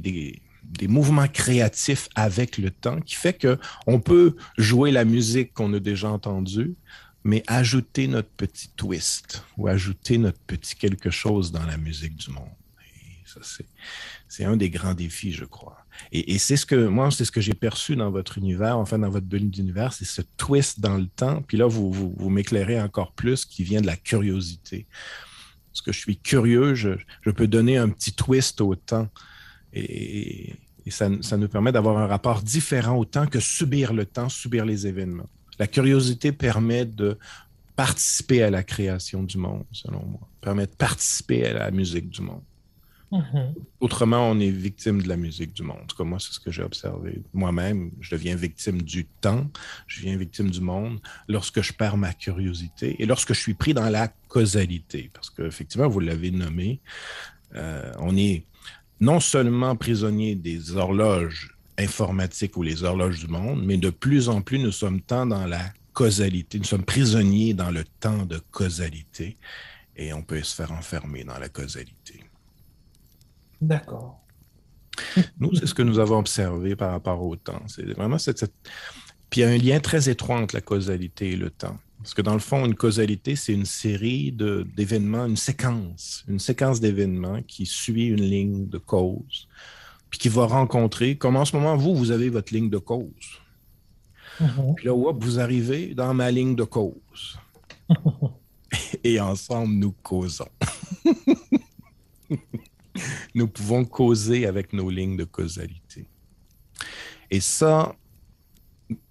[0.00, 5.80] des, mouvements créatifs avec le temps, qui fait qu'on peut jouer la musique qu'on a
[5.80, 6.74] déjà entendue,
[7.24, 12.30] mais ajouter notre petit twist ou ajouter notre petit quelque chose dans la musique du
[12.30, 12.48] monde.
[12.96, 13.40] Et ça,
[14.28, 15.82] c'est un des grands défis, je crois.
[16.10, 19.10] Et, c'est ce que, moi, c'est ce que j'ai perçu dans votre univers, enfin, dans
[19.10, 21.42] votre bulle d'univers, c'est ce twist dans le temps.
[21.42, 24.86] Puis là, vous, vous, m'éclairez encore plus qui vient de la curiosité.
[25.70, 26.90] Parce que je suis curieux, je,
[27.30, 29.08] peux donner un petit twist au temps.
[29.72, 30.54] Et,
[30.88, 34.64] ça, ça, nous permet d'avoir un rapport différent au temps que subir le temps, subir
[34.64, 35.28] les événements.
[35.62, 37.16] La curiosité permet de
[37.76, 42.20] participer à la création du monde, selon moi, permet de participer à la musique du
[42.20, 42.42] monde.
[43.12, 43.54] Mm-hmm.
[43.78, 45.92] Autrement, on est victime de la musique du monde.
[45.96, 47.22] Comme moi, c'est ce que j'ai observé.
[47.32, 49.48] Moi-même, je deviens victime du temps,
[49.86, 50.98] je deviens victime du monde
[51.28, 55.12] lorsque je perds ma curiosité et lorsque je suis pris dans la causalité.
[55.14, 56.80] Parce qu'effectivement, vous l'avez nommé,
[57.54, 58.46] euh, on est
[58.98, 64.40] non seulement prisonnier des horloges informatiques ou les horloges du monde, mais de plus en
[64.40, 69.36] plus, nous sommes tant dans la causalité, nous sommes prisonniers dans le temps de causalité
[69.96, 72.24] et on peut se faire enfermer dans la causalité.
[73.60, 74.20] D'accord.
[75.38, 77.62] Nous, c'est ce que nous avons observé par rapport au temps.
[77.66, 78.52] C'est vraiment cette,
[79.30, 81.78] Puis il y a un lien très étroit entre la causalité et le temps.
[81.98, 86.80] Parce que dans le fond, une causalité, c'est une série d'événements, une séquence, une séquence
[86.80, 89.48] d'événements qui suit une ligne de cause,
[90.12, 93.40] puis qui va rencontrer, comme en ce moment, vous, vous avez votre ligne de cause.
[94.38, 94.74] Mm-hmm.
[94.74, 97.38] Puis là, vous arrivez dans ma ligne de cause.
[99.04, 100.50] et ensemble, nous causons.
[103.34, 106.06] nous pouvons causer avec nos lignes de causalité.
[107.30, 107.96] Et ça,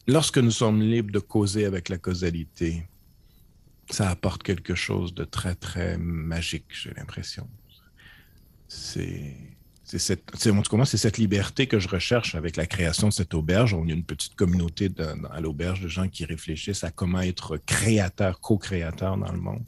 [0.06, 2.88] lorsque nous sommes libres de causer avec la causalité,
[3.90, 7.50] ça apporte quelque chose de très, très magique, j'ai l'impression.
[8.68, 9.51] C'est
[9.98, 13.74] c'est cette, liberté que je recherche avec la création de cette auberge.
[13.74, 14.90] On a une petite communauté
[15.32, 19.66] à l'auberge de gens qui réfléchissent à comment être créateur, co-créateur dans le monde.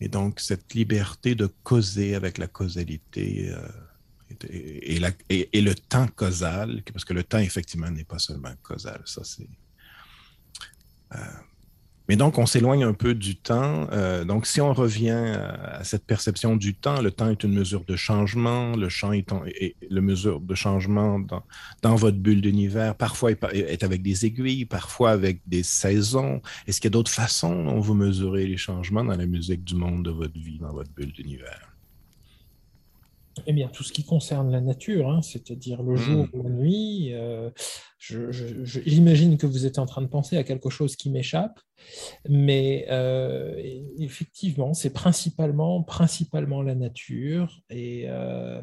[0.00, 3.68] Et donc, cette liberté de causer avec la causalité euh,
[4.48, 9.02] et, et, le temps causal, parce que le temps, effectivement, n'est pas seulement causal.
[9.04, 9.48] Ça, c'est.
[11.14, 11.18] Euh,
[12.10, 13.86] mais donc, on s'éloigne un peu du temps.
[13.92, 15.36] Euh, donc, si on revient
[15.70, 18.74] à cette perception du temps, le temps est une mesure de changement.
[18.74, 21.44] Le champ est, le mesure de changement dans,
[21.82, 22.96] dans votre bulle d'univers.
[22.96, 26.42] Parfois, est avec des aiguilles, parfois avec des saisons.
[26.66, 29.76] Est-ce qu'il y a d'autres façons dont vous mesurez les changements dans la musique du
[29.76, 31.69] monde de votre vie, dans votre bulle d'univers?
[33.46, 36.38] Eh bien, tout ce qui concerne la nature, hein, c'est-à-dire le jour hmm.
[36.38, 37.50] ou la nuit, euh,
[37.98, 41.60] j'imagine que vous êtes en train de penser à quelque chose qui m'échappe,
[42.28, 43.54] mais euh,
[43.98, 48.62] effectivement, c'est principalement, principalement la nature euh,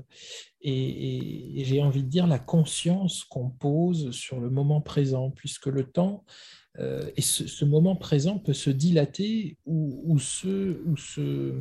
[0.62, 5.68] et, et j'ai envie de dire la conscience qu'on pose sur le moment présent, puisque
[5.68, 6.24] le temps
[6.80, 11.54] euh, et ce, moment présent peut se dilater ou, se, ou se,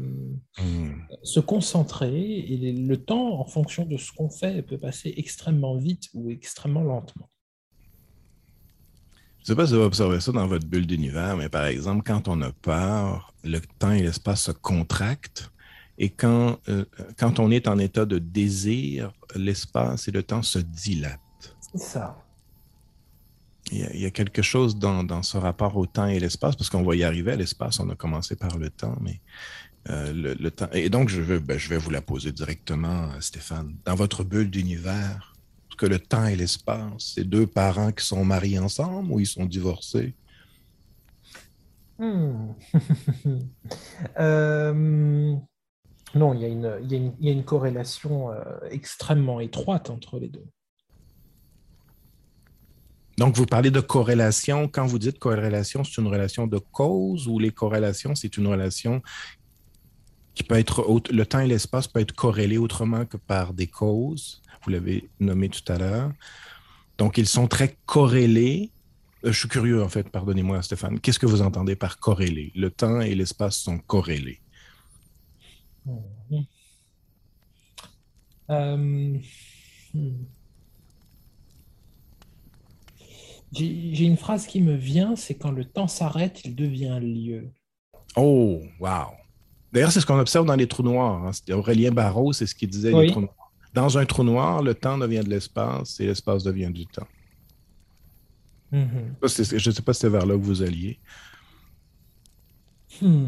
[0.58, 0.92] hmm.
[1.22, 2.38] se, concentrer.
[2.38, 6.82] Et le temps, en fonction de ce qu'on fait, peut passer extrêmement vite ou extrêmement
[6.82, 7.30] lentement.
[9.38, 12.02] Je ne sais pas si vous observez ça dans votre bulle d'univers, mais par exemple,
[12.04, 15.50] quand on a peur, le temps et l'espace se contractent.
[15.98, 16.84] Et quand, euh,
[17.16, 21.20] quand on est en état de désir, l'espace et le temps se dilatent.
[21.72, 22.25] C'est ça.
[23.72, 26.94] Il y, a, quelque chose dans, ce rapport au temps et l'espace, parce qu'on va
[26.94, 29.20] y arriver à l'espace, on a commencé par le temps, mais
[29.90, 30.68] euh, le, temps.
[30.72, 33.74] Et donc, je, veux, ben, je vais vous la poser directement, Stéphane.
[33.84, 35.36] Dans votre bulle d'univers,
[35.76, 39.44] que le temps et l'espace, c'est deux parents qui sont mariés ensemble ou ils sont
[39.44, 40.14] divorcés?
[41.98, 42.52] Hmm.
[44.18, 45.34] Euh,
[46.14, 46.44] non, il y,
[47.28, 50.46] a une, corrélation euh, extrêmement étroite entre les deux.
[53.18, 54.68] Donc, vous parlez de corrélation.
[54.68, 59.02] Quand vous dites corrélation, c'est une relation de cause ou les corrélations, c'est une relation
[60.34, 64.42] qui peut être, le temps et l'espace peut être corrélés autrement que par des causes.
[64.62, 66.12] Vous l'avez nommé tout à l'heure.
[66.98, 68.70] Donc, ils sont très corrélés.
[69.24, 71.00] Euh, je suis curieux, en fait, pardonnez-moi, Stéphane.
[71.00, 72.52] Qu'est-ce que vous entendez par corrélés?
[72.54, 74.40] Le temps et l'espace sont corrélés.
[78.48, 79.18] Hmm.
[83.56, 87.50] J'ai une phrase qui me vient, c'est quand le temps s'arrête, il devient lieu.
[88.16, 89.14] Oh, wow.
[89.72, 91.26] D'ailleurs, c'est ce qu'on observe dans les trous noirs.
[91.26, 91.52] Hein.
[91.52, 92.92] Aurélien Barrault, c'est ce qu'il disait.
[93.74, 97.06] Dans un trou noir, le temps devient de l'espace et l'espace devient du temps.
[98.72, 99.58] Mm-hmm.
[99.58, 100.98] Je ne sais pas si c'est vers là que vous alliez.
[103.02, 103.26] Hmm.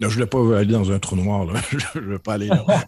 [0.00, 2.64] je ne voulais pas aller dans un trou noir, je ne veux pas aller là.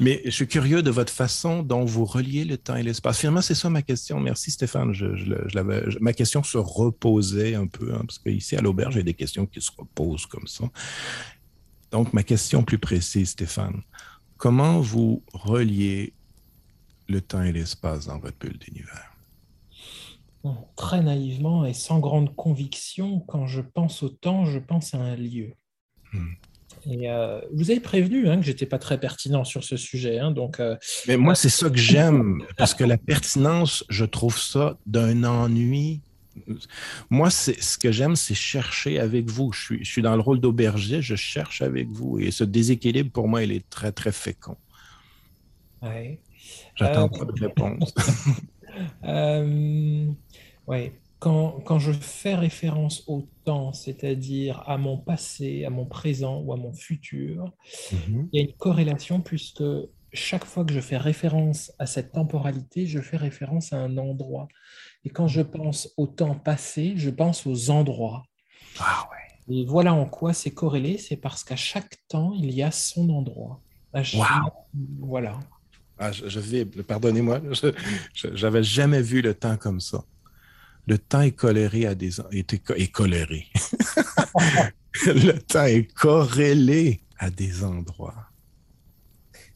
[0.00, 3.20] Mais je suis curieux de votre façon dont vous reliez le temps et l'espace.
[3.20, 4.18] Finalement, c'est ça ma question.
[4.20, 4.92] Merci Stéphane.
[4.92, 5.06] Je,
[6.00, 9.14] ma question se reposait un peu, hein, parce qu'ici à l'auberge, il y a des
[9.14, 10.64] questions qui se reposent comme ça.
[11.90, 13.82] Donc, ma question plus précise, Stéphane,
[14.36, 16.12] comment vous reliez
[17.08, 19.14] le temps et l'espace dans votre bulle d'univers?
[20.76, 25.16] Très naïvement et sans grande conviction, quand je pense au temps, je pense à un
[25.16, 25.54] lieu.
[26.12, 26.32] Hmm.
[26.90, 30.18] Et euh, vous avez prévenu hein, que j'étais pas très pertinent sur ce sujet.
[30.18, 34.38] Hein, donc, euh, Mais moi, c'est ça que j'aime, parce que la pertinence, je trouve
[34.38, 36.00] ça d'un ennui.
[37.10, 39.52] Moi, ce que j'aime, c'est chercher avec vous.
[39.52, 42.18] Je suis, je suis dans le rôle d'auberger, je cherche avec vous.
[42.20, 44.56] Et ce déséquilibre, pour moi, il est très, très fécond.
[45.82, 46.20] Ouais.
[46.74, 47.94] J'attends euh, pas de réponse.
[50.66, 56.52] oui quand, je fais référence au temps, c'est-à-dire à mon passé, à mon présent ou
[56.52, 57.52] à mon futur,
[57.92, 58.28] mhm.
[58.32, 59.64] il y a une corrélation puisque
[60.12, 64.48] chaque fois que je fais référence à cette temporalité, je fais référence à un endroit.
[65.04, 68.24] Et quand je pense au temps passé, je pense aux endroits.
[68.78, 69.08] Ah
[69.48, 73.10] Et voilà en quoi c'est corrélé, c'est parce qu'à chaque temps, il y a son
[73.10, 73.60] endroit.
[75.00, 75.40] Voilà.
[75.98, 77.40] Ah, je, vais, pardonnez-moi,
[78.14, 80.04] j'avais jamais vu le temps comme ça
[80.88, 83.46] le temps est coléré à des est, coléré.
[85.06, 88.26] le temps est corrélé à des endroits.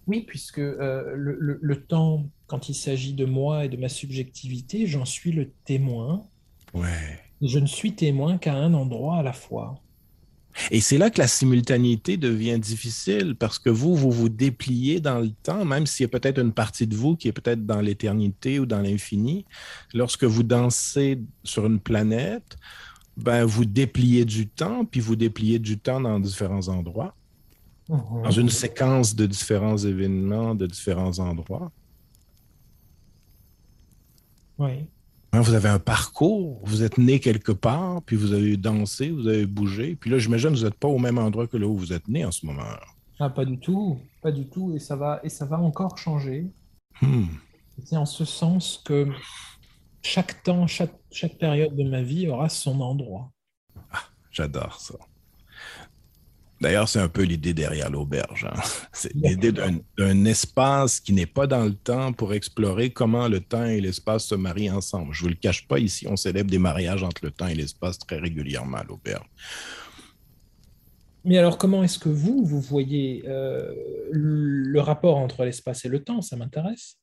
[0.06, 5.06] Oui, puisque euh, le, temps, quand il s'agit de moi et de ma subjectivité, j'en
[5.06, 6.26] suis le témoin.
[6.74, 7.20] Ouais.
[7.40, 9.80] Je ne suis témoin qu'à un endroit à la fois.
[10.70, 15.18] Et c'est là que la simultanéité devient difficile parce que vous, vous vous dépliez dans
[15.18, 17.80] le temps, même s'il y a peut-être une partie de vous qui est peut-être dans
[17.80, 19.44] l'éternité ou dans l'infini.
[19.94, 22.56] Lorsque vous dansez sur une planète,
[23.16, 27.14] ben, vous dépliez du temps, puis vous dépliez du temps dans différents endroits,
[27.88, 28.22] mhm.
[28.24, 31.70] dans une séquence de différents événements, de différents endroits.
[34.58, 34.86] Oui.
[35.34, 39.26] Hein, vous avez un parcours, vous êtes né quelque part, puis vous avez dansé, vous
[39.26, 39.96] avez bougé.
[39.96, 42.06] Puis là, j'imagine que vous n'êtes pas au même endroit que là où vous êtes
[42.06, 42.64] né en ce moment.
[43.18, 44.74] Ah, pas du tout, pas du tout.
[44.74, 46.50] Et ça va, et ça va encore changer.
[47.00, 47.28] Hmm.
[47.82, 49.08] C'est en ce sens que
[50.02, 53.30] chaque temps, chaque, chaque période de ma vie aura son endroit.
[53.90, 54.96] Ah, j'adore ça.
[56.62, 58.46] D'ailleurs, c'est un peu l'idée derrière l'auberge.
[58.48, 58.60] Hein.
[58.92, 63.64] C'est l'idée d'un espace qui n'est pas dans le temps pour explorer comment le temps
[63.64, 65.12] et l'espace se marient ensemble.
[65.12, 67.56] Je ne vous le cache pas, ici, on célèbre des mariages entre le temps et
[67.56, 69.26] l'espace très régulièrement à l'auberge.
[71.24, 73.74] Mais alors, comment est-ce que vous, vous voyez euh,
[74.12, 76.22] le rapport entre l'espace et le temps?
[76.22, 76.96] Ça m'intéresse.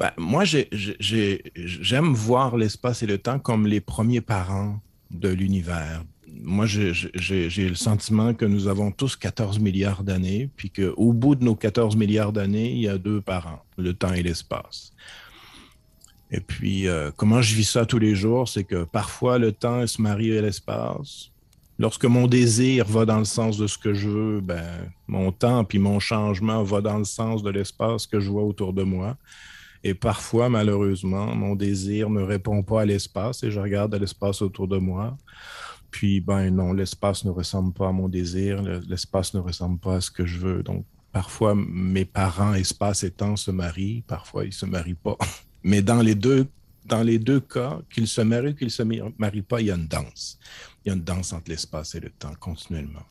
[0.00, 4.80] Ben, moi, j'aime voir l'espace et le temps comme les premiers parents
[5.12, 6.02] de l'univers,
[6.44, 11.44] moi, j'ai le sentiment que nous avons tous 14 milliards d'années, puis qu'au bout de
[11.44, 14.92] nos 14 milliards d'années, il y a deux parents, le temps et l'espace.
[16.30, 19.86] Et puis, euh, comment je vis ça tous les jours, c'est que parfois le temps
[19.86, 21.30] se marie à l'espace.
[21.78, 25.64] Lorsque mon désir va dans le sens de ce que je veux, ben, mon temps
[25.64, 29.16] puis mon changement va dans le sens de l'espace que je vois autour de moi.
[29.84, 34.40] Et parfois, malheureusement, mon désir ne répond pas à l'espace et je regarde à l'espace
[34.40, 35.16] autour de moi.
[35.92, 40.00] Puis, ben non, l'espace ne ressemble pas à mon désir, l'espace ne ressemble pas à
[40.00, 40.62] ce que je veux.
[40.62, 45.16] Donc, parfois, mes parents, espace et temps, se marient, parfois, ils ne se marient pas.
[45.62, 46.48] Mais dans les deux,
[46.86, 49.70] dans les deux cas, qu'ils se marient ou qu'ils ne se marient pas, il y
[49.70, 50.38] a une danse.
[50.84, 53.04] Il y a une danse entre l'espace et le temps, continuellement.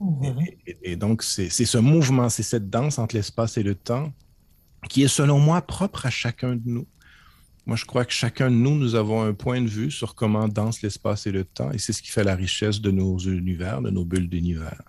[0.00, 0.56] Mm-hmm.
[0.84, 4.12] et, donc, c'est ce mouvement, c'est cette danse entre l'espace et le temps
[4.88, 6.86] qui est, selon moi, propre à chacun de nous.
[7.68, 10.48] Moi, je crois que chacun de nous, nous avons un point de vue sur comment
[10.48, 13.82] danse l'espace et le temps, et c'est ce qui fait la richesse de nos univers,
[13.82, 14.80] de nos bulles d'univers.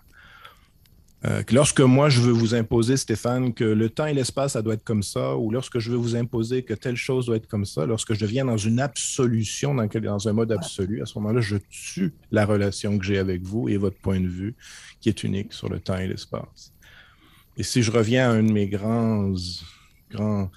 [1.26, 4.72] Euh, lorsque moi, je veux vous imposer, Stéphane, que le temps et l'espace, ça doit
[4.72, 7.66] être comme ça, ou lorsque je veux vous imposer que telle chose doit être comme
[7.66, 11.56] ça, lorsque je deviens dans une absolution, dans, un mode absolu, à ce moment-là, je
[11.68, 14.54] tue la relation que j'ai avec vous et votre point de vue,
[15.02, 16.72] qui est unique sur le temps et l'espace.
[17.58, 19.34] Et si je reviens à un de mes grands,
[20.10, 20.50] grands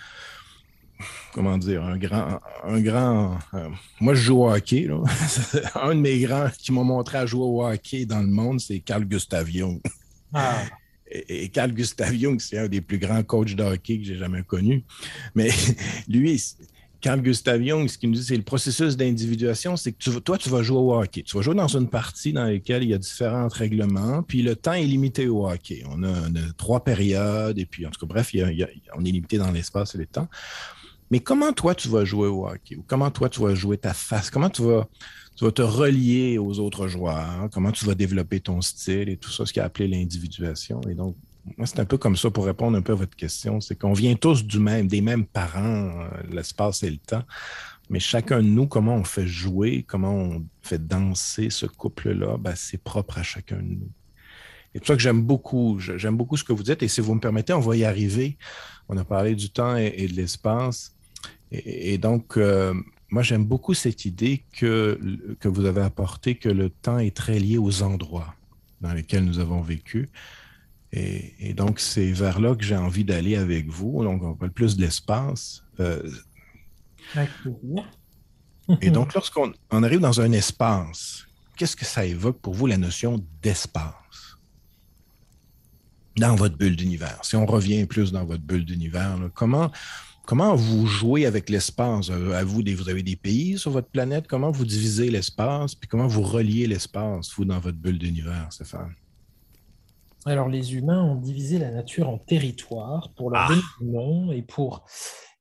[1.33, 3.37] comment dire, un grand, un grand.
[3.53, 3.69] Euh,
[3.99, 4.87] moi, je joue au hockey.
[5.75, 8.79] un de mes grands qui m'a montré à jouer au hockey dans le monde, c'est
[8.79, 9.81] Carl Gustav Jung.
[10.33, 10.63] Ah.
[11.11, 14.43] Et, Carl Gustav Jung, c'est un des plus grands coachs de hockey que j'ai jamais
[14.43, 14.83] connu.
[15.35, 15.49] Mais
[16.07, 16.41] lui,
[17.01, 20.49] Carl Gustav Jung, ce qu'il nous dit, c'est le processus d'individuation, c'est que toi, tu
[20.49, 21.21] vas jouer au hockey.
[21.21, 24.55] Tu vas jouer dans une partie dans laquelle il y a différents règlements, puis le
[24.55, 25.83] temps est limité au hockey.
[25.89, 26.13] On a,
[26.57, 30.05] trois périodes, et puis, en tout cas, bref, on est limité dans l'espace et le
[30.05, 30.29] temps.
[31.11, 32.75] Mais comment toi, tu vas jouer au hockey?
[32.75, 34.29] Ou comment toi, tu vas jouer ta face?
[34.29, 34.87] Comment tu vas,
[35.35, 37.49] tu vas te relier aux autres joueurs?
[37.51, 40.81] Comment tu vas développer ton style et tout ça, ce qui a appelé l'individuation?
[40.89, 41.15] Et donc,
[41.57, 43.59] moi, c'est un peu comme ça pour répondre un peu à votre question.
[43.59, 47.23] C'est qu'on vient tous du même, des mêmes parents, euh, l'espace et le temps.
[47.89, 52.53] Mais chacun de nous, comment on fait jouer, comment on fait danser ce couple-là, ben,
[52.55, 53.91] c'est propre à chacun de nous.
[54.73, 55.79] Et c'est ça que j'aime beaucoup.
[55.79, 56.81] J'aime beaucoup ce que vous dites.
[56.81, 58.37] Et si vous me permettez, on va y arriver.
[58.89, 60.92] On a parlé du temps et, de l'espace.
[61.53, 62.73] Et, donc, euh,
[63.09, 64.99] moi, j'aime beaucoup cette idée que,
[65.39, 68.33] que vous avez apportée que le temps est très lié aux endroits
[68.81, 70.09] dans lesquels nous avons vécu.
[70.91, 74.03] Et, donc, c'est vers là que j'ai envie d'aller avec vous.
[74.03, 75.63] Donc, on parle plus de l'espace.
[75.79, 76.07] Euh,
[78.81, 81.25] et donc, lorsqu'on arrive dans un espace,
[81.55, 83.93] qu'est-ce que ça évoque pour vous la notion d'espace?
[86.15, 87.19] Dans votre bulle d'univers.
[87.23, 89.71] Si on revient plus dans votre bulle d'univers, comment,
[90.25, 92.09] comment vous jouez avec l'espace?
[92.09, 94.27] Euh, à vous, vous avez des pays sur votre planète.
[94.27, 95.75] Comment vous divisez l'espace?
[95.75, 98.93] Puis comment vous reliez l'espace, vous, dans votre bulle d'univers, Stéphane?
[100.25, 103.49] Alors, les humains ont divisé la nature en territoires pour leur ah.
[103.49, 104.85] donner nom et pour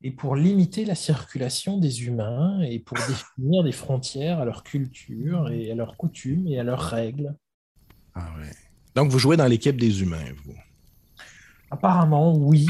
[0.05, 5.49] et pour limiter la circulation des humains et pour définir des frontières à leur culture
[5.51, 7.37] et à leurs coutumes et à leurs règles.
[8.15, 8.51] Ah ouais.
[8.97, 10.57] Donc vous jouez dans l'équipe des humains, vous?
[11.73, 12.67] Apparemment, oui.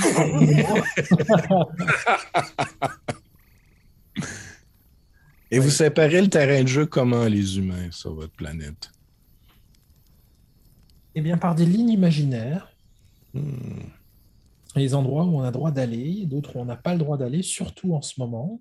[5.50, 8.92] et vous séparez le terrain de jeu comment, les humains, sur votre planète?
[11.14, 12.72] Eh bien, par des lignes imaginaires.
[13.34, 13.80] Hmm
[14.76, 17.42] les endroits où on a droit d'aller, d'autres où on n'a pas le droit d'aller,
[17.42, 18.60] surtout en ce moment.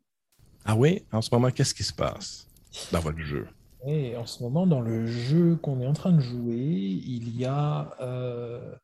[0.65, 2.47] Ah oui, en ce moment, qu'est-ce qui se passe
[2.91, 3.47] dans votre jeu?
[3.87, 7.45] Et en ce moment, dans le jeu qu'on est en train de jouer, il y
[7.45, 8.75] a, euh,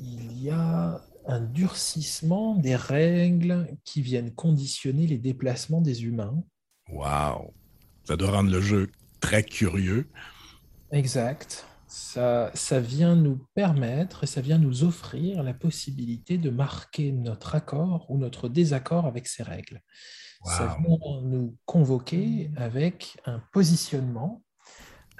[0.00, 6.42] il y a un durcissement des règles qui viennent conditionner les déplacements des humains.
[6.90, 7.52] Waouh
[8.04, 8.90] Ça doit rendre le jeu
[9.20, 10.08] très curieux.
[10.90, 17.10] Exact ça, ça vient nous permettre et ça vient nous offrir la possibilité de marquer
[17.10, 19.80] notre accord ou notre désaccord avec ces règles.
[20.44, 24.42] Ça vient nous convoquer avec un positionnement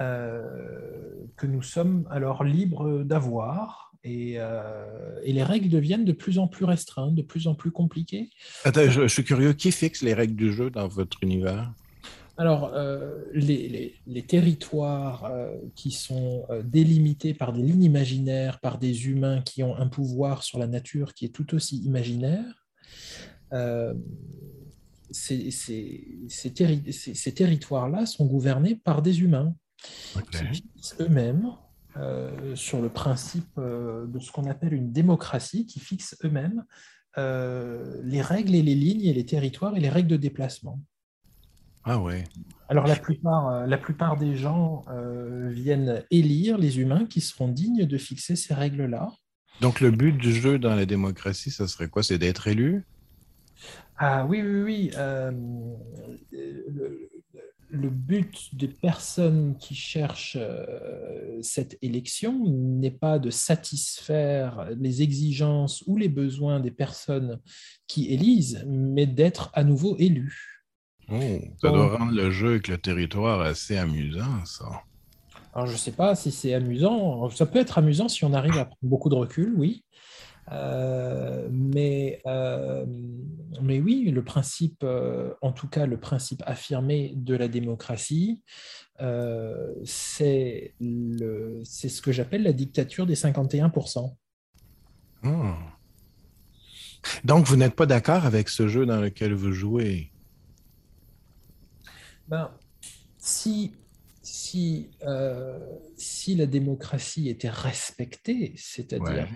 [0.00, 3.89] euh, que nous sommes alors libres d'avoir.
[4.02, 7.70] Et, euh, et, les règles deviennent de plus en plus restreintes, de plus en plus
[7.70, 8.30] compliquées.
[8.64, 11.70] Attends, je suis curieux, qui fixe les règles du jeu dans votre univers?
[12.40, 19.08] Alors, euh, les, territoires euh, qui sont euh, délimités par des lignes imaginaires, par des
[19.08, 22.66] humains qui ont un pouvoir sur la nature qui est tout aussi imaginaire,
[25.10, 25.50] ces,
[27.34, 29.54] territoires-là sont gouvernés par des humains
[30.32, 30.64] qui
[30.98, 31.52] eux-mêmes
[32.54, 36.64] sur le principe de ce qu'on appelle une démocratie, qui fixent eux-mêmes
[37.16, 40.80] les règles et les lignes et les territoires et les règles de déplacement.
[41.84, 42.24] Ah ouais.
[42.68, 47.48] Alors la plupart, euh, la plupart des gens euh, viennent élire les humains qui seront
[47.48, 49.10] dignes de fixer ces règles-là.
[49.60, 52.02] Donc le but du jeu dans la démocratie, ça serait quoi?
[52.02, 52.84] C'est d'être élu?
[53.96, 54.90] Ah oui, oui, oui.
[54.96, 55.32] Euh,
[57.80, 60.38] le, but des personnes qui cherchent
[61.42, 67.40] cette élection n'est pas de satisfaire les exigences ou les besoins des personnes
[67.86, 70.64] qui élisent, mais d'être à nouveau élus.
[71.10, 71.18] Oh,
[71.60, 74.82] ça doit rendre le jeu avec le territoire assez amusant, ça.
[75.52, 77.28] Alors, je ne sais pas si c'est amusant.
[77.30, 79.84] Ça peut être amusant si on arrive à prendre beaucoup de recul, oui.
[80.50, 82.84] Euh, mais, euh,
[83.62, 88.42] mais oui, le principe, euh, en tout cas le principe affirmé de la démocratie,
[89.84, 94.14] c'est ce que j'appelle la dictature des 51%.
[95.22, 95.56] Ah.
[97.24, 100.12] Donc, vous n'êtes pas d'accord avec ce jeu dans lequel vous jouez?
[102.28, 102.50] Ben,
[103.16, 103.72] si,
[104.50, 105.58] si, euh,
[105.96, 109.28] si la démocratie était respectée, c'est-à-dire...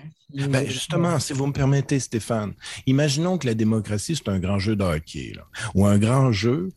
[0.48, 2.54] Ben, justement, si vous me permettez, Stéphane,
[2.86, 5.32] imaginons que la démocratie, c'est un grand jeu de hockey,
[5.74, 6.70] ou un grand jeu.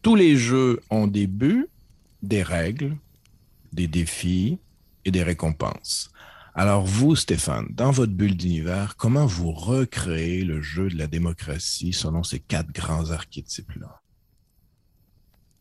[0.00, 1.68] Tous les jeux ont des buts,
[2.22, 2.96] des règles,
[3.72, 4.58] des défis
[5.04, 6.10] et des récompenses.
[6.54, 11.92] Alors vous, Stéphane, dans votre bulle d'univers, comment vous recréez le jeu de la démocratie
[11.92, 14.00] selon ces quatre grands archétypes-là?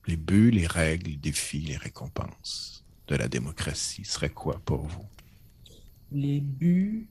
[0.08, 5.06] Les buts, les règles, les défis, les récompenses de la démocratie seraient quoi pour vous?
[6.12, 7.10] Les buts,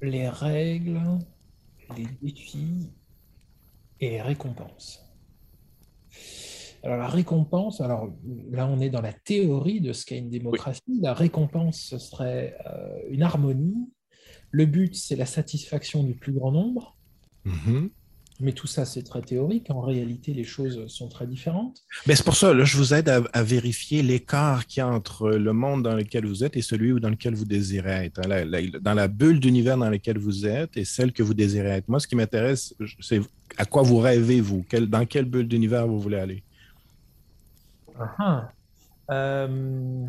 [0.00, 1.00] les règles,
[1.96, 2.90] les défis
[4.00, 5.04] et les récompenses.
[6.82, 8.12] Alors la récompense, alors
[8.50, 11.00] là on est dans la théorie de ce qu'est une démocratie.
[11.00, 13.90] La récompense, ce serait euh, une harmonie.
[14.50, 16.96] Le but, c'est la satisfaction du plus grand nombre.
[17.44, 17.90] Mm-hmm.
[18.40, 19.68] Mais tout ça, c'est très théorique.
[19.70, 21.82] En réalité, les choses sont très différentes.
[22.06, 25.30] Mais c'est pour ça, là, je vous aide à, vérifier l'écart qu'il y a entre
[25.30, 28.20] le monde dans lequel vous êtes et celui dans lequel vous désirez être.
[28.80, 31.88] dans la bulle d'univers dans laquelle vous êtes et celle que vous désirez être.
[31.88, 33.20] Moi, ce qui m'intéresse, c'est
[33.56, 34.64] à quoi vous rêvez, vous.
[34.72, 36.42] dans quelle bulle d'univers vous voulez aller?
[37.98, 38.42] Uh
[39.10, 40.06] euh,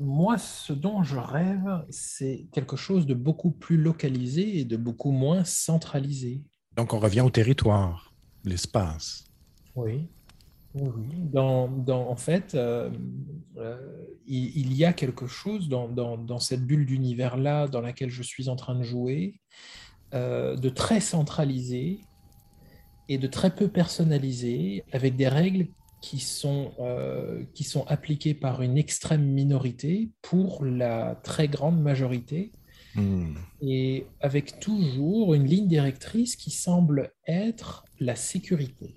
[0.00, 5.10] moi, ce dont je rêve, c'est quelque chose de beaucoup plus localisé et de beaucoup
[5.10, 6.42] moins centralisé.
[6.76, 8.14] Donc, on revient au territoire,
[8.44, 9.24] l'espace.
[9.76, 10.08] Oui.
[10.74, 12.90] Oui, dans, en fait, euh,
[13.56, 18.48] euh, il, y a quelque chose dans, dans cette bulle d'univers-là dans laquelle je suis
[18.48, 19.40] en train de jouer,
[20.12, 22.00] de très centralisé
[23.08, 25.66] et de très peu personnalisé, avec des règles
[26.00, 32.52] qui sont, euh, qui sont appliquées par une extrême minorité pour la très grande majorité,
[32.94, 33.34] hmm.
[33.62, 38.96] et avec toujours une ligne directrice qui semble être la sécurité,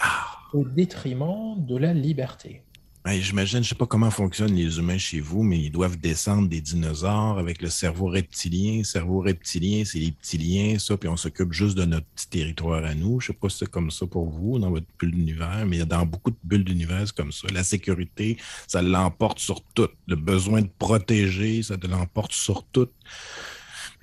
[0.00, 0.38] ah.
[0.52, 2.64] au détriment de la liberté.
[3.06, 6.48] J'imagine, je ne sais pas comment fonctionnent les humains chez vous, mais ils doivent descendre
[6.48, 8.84] des dinosaures avec le cerveau reptilien.
[8.84, 12.84] Cerveau reptilien, c'est les petits liens, ça, puis on s'occupe juste de notre petit territoire
[12.84, 13.18] à nous.
[13.18, 15.84] Je ne sais pas si c'est comme ça pour vous dans votre bulle d'univers, mais
[15.86, 17.48] dans beaucoup de bulles d'univers, c'est comme ça.
[17.52, 18.36] La sécurité,
[18.68, 19.88] ça l'emporte sur tout.
[20.06, 22.88] Le besoin de protéger, ça l'emporte sur tout.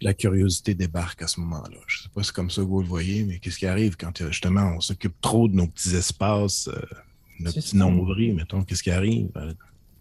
[0.02, 1.78] La curiosité débarque à ce moment-là.
[1.88, 3.68] Je ne sais pas si c'est comme ça que vous le voyez, mais qu'est-ce qui
[3.68, 6.68] arrive quand justement on s'occupe trop de nos petits espaces?
[6.68, 6.82] Euh,
[7.40, 9.30] le petit nombril, mettons, qu'est-ce qui arrive?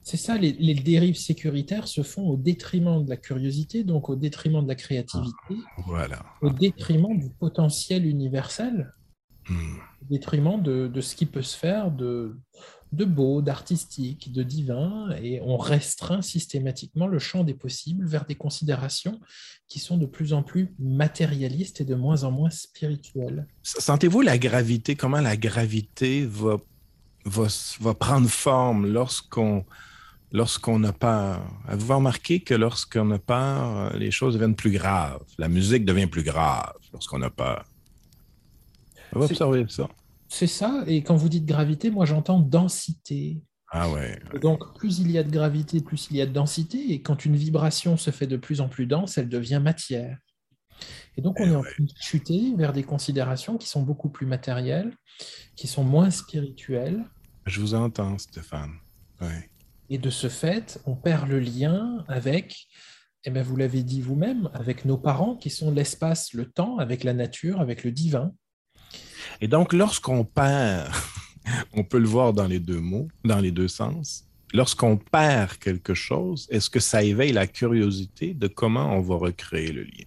[0.02, 4.62] C'est ça, les, dérives sécuritaires se font au détriment de la curiosité, donc au détriment
[4.62, 6.24] de la créativité, ah, voilà.
[6.42, 8.92] au détriment du potentiel universel,
[9.48, 9.78] hmm.
[10.02, 12.36] au détriment de, de, ce qui peut se faire de,
[12.92, 18.36] de beau, d'artistique, de divin, et on restreint systématiquement le champ des possibles vers des
[18.36, 19.20] considérations
[19.68, 23.46] qui sont de plus en plus matérialistes et de moins en moins spirituelles.
[23.62, 26.58] Sentez-vous la gravité, comment la gravité va
[27.26, 29.64] va, prendre forme lorsqu'on
[30.32, 31.46] lorsqu'on a peur.
[31.66, 35.24] Avez-vous remarqué que lorsqu'on a peur, les choses deviennent plus graves?
[35.38, 37.64] La musique devient plus grave lorsqu'on a peur.
[39.12, 39.88] On va observer ça.
[40.28, 40.82] C'est ça.
[40.86, 43.40] Et quand vous dites gravité, moi j'entends densité.
[43.70, 46.92] Ah ouais, Donc plus il y a de gravité, plus il y a de densité.
[46.92, 50.18] Et quand une vibration se fait de plus en plus dense, elle devient matière.
[51.16, 54.10] Et donc, on eh est en train de chuter vers des considérations qui sont beaucoup
[54.10, 54.92] plus matérielles,
[55.56, 57.04] qui sont moins spirituelles,
[57.46, 58.72] je vous entends, Stéphane.
[59.88, 62.66] Et de ce fait, on perd le lien avec,
[63.24, 67.04] eh bien, vous l'avez dit vous-même, avec nos parents qui sont l'espace, le temps, avec
[67.04, 68.32] la nature, avec le divin.
[69.40, 70.90] Et donc, lorsqu'on perd,
[71.72, 74.24] on peut le voir dans les deux mots, dans les deux sens.
[74.52, 79.72] Lorsqu'on perd quelque chose, est-ce que ça éveille la curiosité de comment on va recréer
[79.72, 80.04] le lien?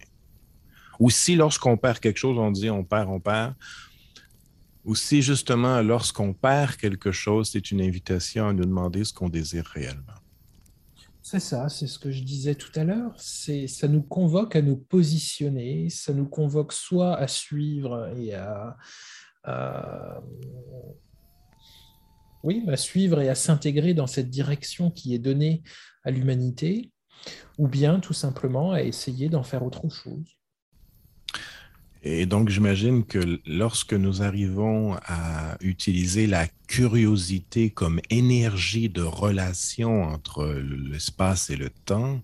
[1.00, 3.54] Ou si lorsqu'on perd quelque chose, on dit on perd, on perd,
[4.90, 9.30] ou si justement, lorsqu'on perd quelque chose, c'est une invitation à nous demander ce qu'on
[9.30, 10.18] désire réellement.
[11.22, 13.14] C'est ça, c'est ce que je disais tout à l'heure.
[13.18, 18.78] C'est, ça nous convoque à nous positionner, ça nous convoque soit à suivre et à,
[22.42, 25.62] oui, à suivre et à s'intégrer dans cette direction qui est donnée
[26.04, 26.90] à l'humanité,
[27.60, 30.39] ou bien tout simplement à essayer d'en faire autre chose.
[32.02, 40.04] Et donc, j'imagine que lorsque nous arrivons à utiliser la curiosité comme énergie de relation
[40.04, 42.22] entre l'espace et le temps,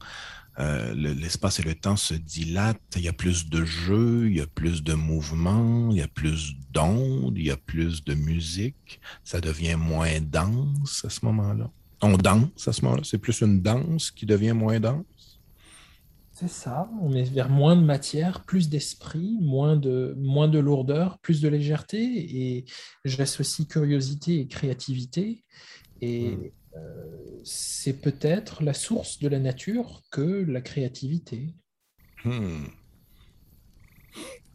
[0.59, 4.41] euh, l'espace et le temps se dilatent, il y a plus de jeux, il y
[4.41, 9.01] a plus de mouvements, il y a plus d'ondes, il y a plus de musique,
[9.25, 11.69] ça devient moins dense à ce moment-là.
[12.01, 15.03] On danse à ce moment-là, c'est plus une danse qui devient moins dense.
[16.37, 21.17] C'est ça, on est vers moins de matière, plus d'esprit, moins de, moins de lourdeur,
[21.19, 22.65] plus de légèreté, et
[23.05, 25.45] j'associe curiosité et créativité,
[26.01, 26.51] et hmm.
[26.75, 31.55] euh, c'est peut-être la source de la nature que la créativité.
[32.25, 32.65] Hmm.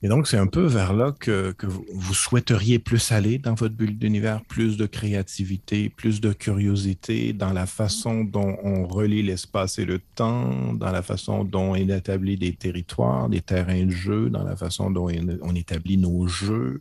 [0.02, 1.54] Et donc, c'est un peu vers là que,
[1.92, 7.52] vous souhaiteriez plus aller dans votre bulle d'univers, plus de créativité, plus de curiosité dans
[7.52, 12.38] la façon dont on relie l'espace et le temps, dans la façon dont on établit
[12.38, 15.10] des territoires, des terrains de jeu, dans la façon dont
[15.42, 16.80] on établit nos jeux.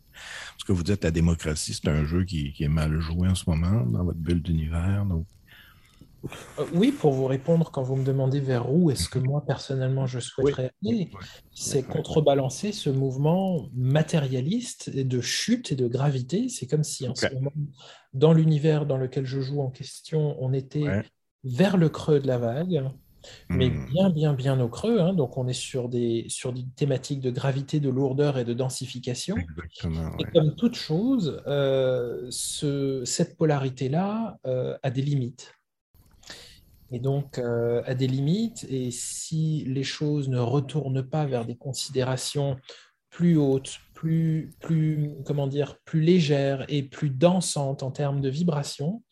[0.52, 3.34] Parce que vous dites la démocratie, c'est un jeu qui, qui, est mal joué en
[3.34, 5.04] ce moment dans votre bulle d'univers.
[5.04, 5.26] Donc,
[6.58, 10.06] euh, oui, pour vous répondre, quand vous me demandez vers où est-ce que moi personnellement
[10.06, 11.10] je souhaiterais aller,
[11.52, 16.48] c'est contrebalancer ce mouvement matérialiste de chute et de gravité.
[16.48, 17.52] C'est comme si en ce moment,
[18.12, 21.04] dans l'univers dans lequel je joue en question, on était
[21.44, 22.90] vers le creux de la vague
[23.48, 23.86] mais hmm.
[23.86, 25.00] bien, bien, bien au creux.
[25.00, 25.12] Hein.
[25.12, 29.36] Donc, on est sur des, sur des thématiques de gravité, de lourdeur et de densification.
[29.36, 35.54] et comme toute chose, euh, ce, cette polarité-là euh, a des limites.
[36.92, 38.66] Et donc, euh, a des limites.
[38.68, 42.56] Et si les choses ne retournent pas vers des considérations
[43.10, 49.02] plus hautes, plus, plus, comment dire, plus légères et plus dansantes en termes de vibration,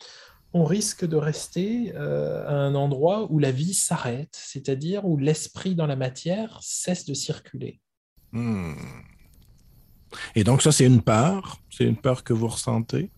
[0.54, 5.74] on risque de rester euh, à un endroit où la vie s'arrête, c'est-à-dire où l'esprit
[5.74, 7.80] dans la matière cesse de circuler.
[8.32, 8.72] Hmm.
[10.34, 13.10] Et donc ça, c'est une peur, c'est une peur que vous ressentez?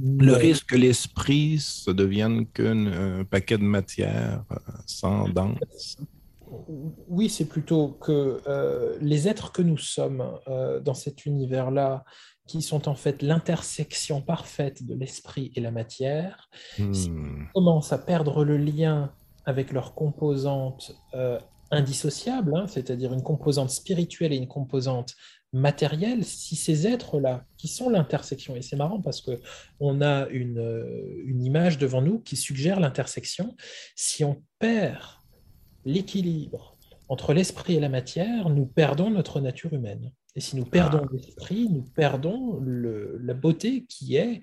[0.00, 4.56] Le risque que l'esprit se devienne qu'un paquet de matière euh,
[4.86, 5.98] sans danse
[7.08, 10.22] oui, c'est plutôt que euh, les êtres que nous sommes
[10.84, 12.04] dans cet univers-là
[12.46, 17.44] qui sont en fait l'intersection parfaite de l'esprit et la matière, hmm.
[17.54, 19.12] commencent à perdre le lien
[19.44, 21.38] avec leurs composantes euh,
[21.70, 25.14] indissociables, hein, c'est-à-dire une composante spirituelle et une composante
[25.52, 29.40] matérielle, si ces êtres-là, qui sont l'intersection, et c'est marrant parce que
[29.80, 33.54] on a une, euh, une image devant nous qui suggère l'intersection,
[33.94, 35.02] si on perd
[35.84, 36.76] l'équilibre
[37.08, 40.12] entre l'esprit et la matière, nous perdons notre nature humaine.
[40.34, 41.08] Et si nous perdons ah.
[41.12, 44.40] l'esprit, nous perdons la beauté qui est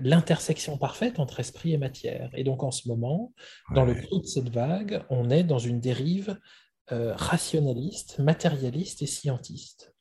[0.00, 2.30] l'intersection parfaite entre esprit et matière.
[2.34, 3.32] Et donc en ce moment,
[3.74, 6.38] dans le creux de cette vague, on est dans une dérive
[6.92, 9.94] euh, rationaliste, matérialiste et scientiste.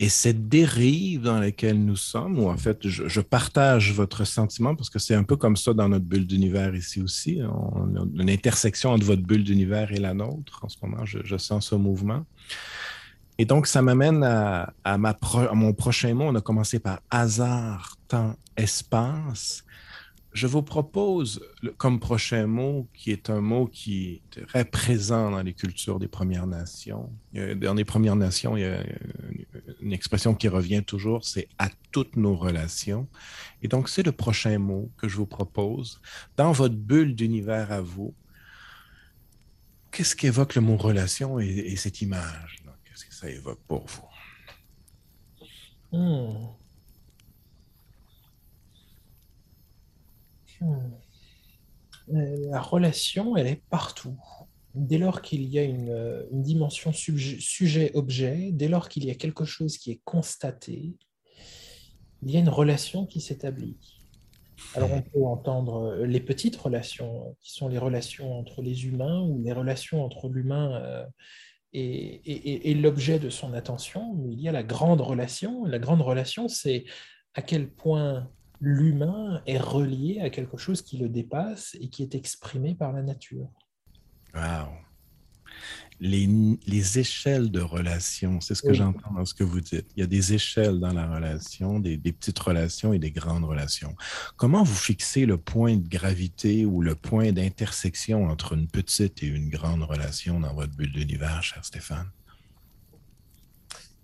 [0.00, 4.90] Et cette dérive dans laquelle nous sommes, où en fait je, partage votre sentiment parce
[4.90, 7.50] que c'est un peu comme ça dans notre bulle d'univers ici aussi, a
[8.14, 10.60] une intersection entre votre bulle d'univers et la nôtre.
[10.62, 12.24] En ce moment, je, je sens ce mouvement.
[13.38, 14.72] Et donc, ça m'amène à,
[15.52, 16.24] mon prochain mot.
[16.24, 19.64] On a commencé par hasard, temps, espace.
[20.36, 21.40] Je vous propose
[21.78, 26.08] comme prochain mot, qui est un mot qui est très présent dans les cultures des
[26.08, 27.10] Premières Nations.
[27.32, 28.84] Dans les Premières Nations, il y a
[29.80, 33.08] une expression qui revient toujours, c'est à toutes nos relations.
[33.62, 36.02] Et donc, c'est le prochain mot que je vous propose.
[36.36, 38.12] Dans votre bulle d'univers à vous,
[39.90, 42.62] qu'est-ce qu'évoque le mot relation et cette image?
[43.10, 44.02] ça évoque pour vous?
[45.92, 45.96] Hmm.
[45.96, 46.46] Hmm.
[46.46, 46.54] Euh,
[52.08, 54.18] la relation, elle est partout.
[54.74, 59.44] Dès lors qu'il y a une, euh, dimension sujet-objet, dès lors qu'il y a quelque
[59.44, 60.94] chose qui est constaté,
[62.22, 63.78] il y a une relation qui s'établit.
[64.74, 69.22] Alors on peut entendre euh, les petites relations, qui sont les relations entre les humains
[69.22, 71.06] ou les relations entre l'humain
[71.72, 75.64] et, l'objet de son attention, mais il y a la grande relation.
[75.64, 76.84] La grande relation, c'est
[77.34, 78.30] à quel point
[78.60, 83.02] l'humain est relié à quelque chose qui le dépasse et qui est exprimé par la
[83.02, 83.48] nature.
[84.34, 84.68] Wow
[86.00, 88.40] les, échelles de relations.
[88.40, 89.86] C'est ce que j'entends dans ce que vous dites.
[89.96, 93.94] Il y a des échelles dans la relation, des, petites relations et des grandes relations.
[94.36, 99.26] Comment vous fixez le point de gravité ou le point d'intersection entre une petite et
[99.26, 102.10] une grande relation dans votre bulle d'univers, cher Stéphane?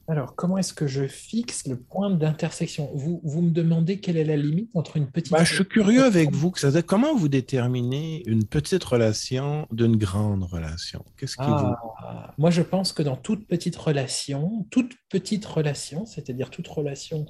[0.09, 2.91] Alors, comment est-ce que je fixe le point d'intersection?
[2.95, 5.33] Vous, vous me demandez quelle est la limite entre une petite...
[5.33, 6.53] Bah, je suis curieux avec vous.
[6.87, 11.05] comment vous déterminez une petite relation d'une grande relation?
[11.17, 11.73] Qu'est-ce qui vous...
[11.99, 17.27] Ah, moi, je pense que dans toute petite relation, toute petite relation, c'est-à-dire toute relation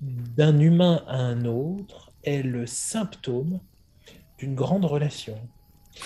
[0.00, 3.60] d'un humain à un autre, est le symptôme
[4.38, 5.38] d'une grande relation.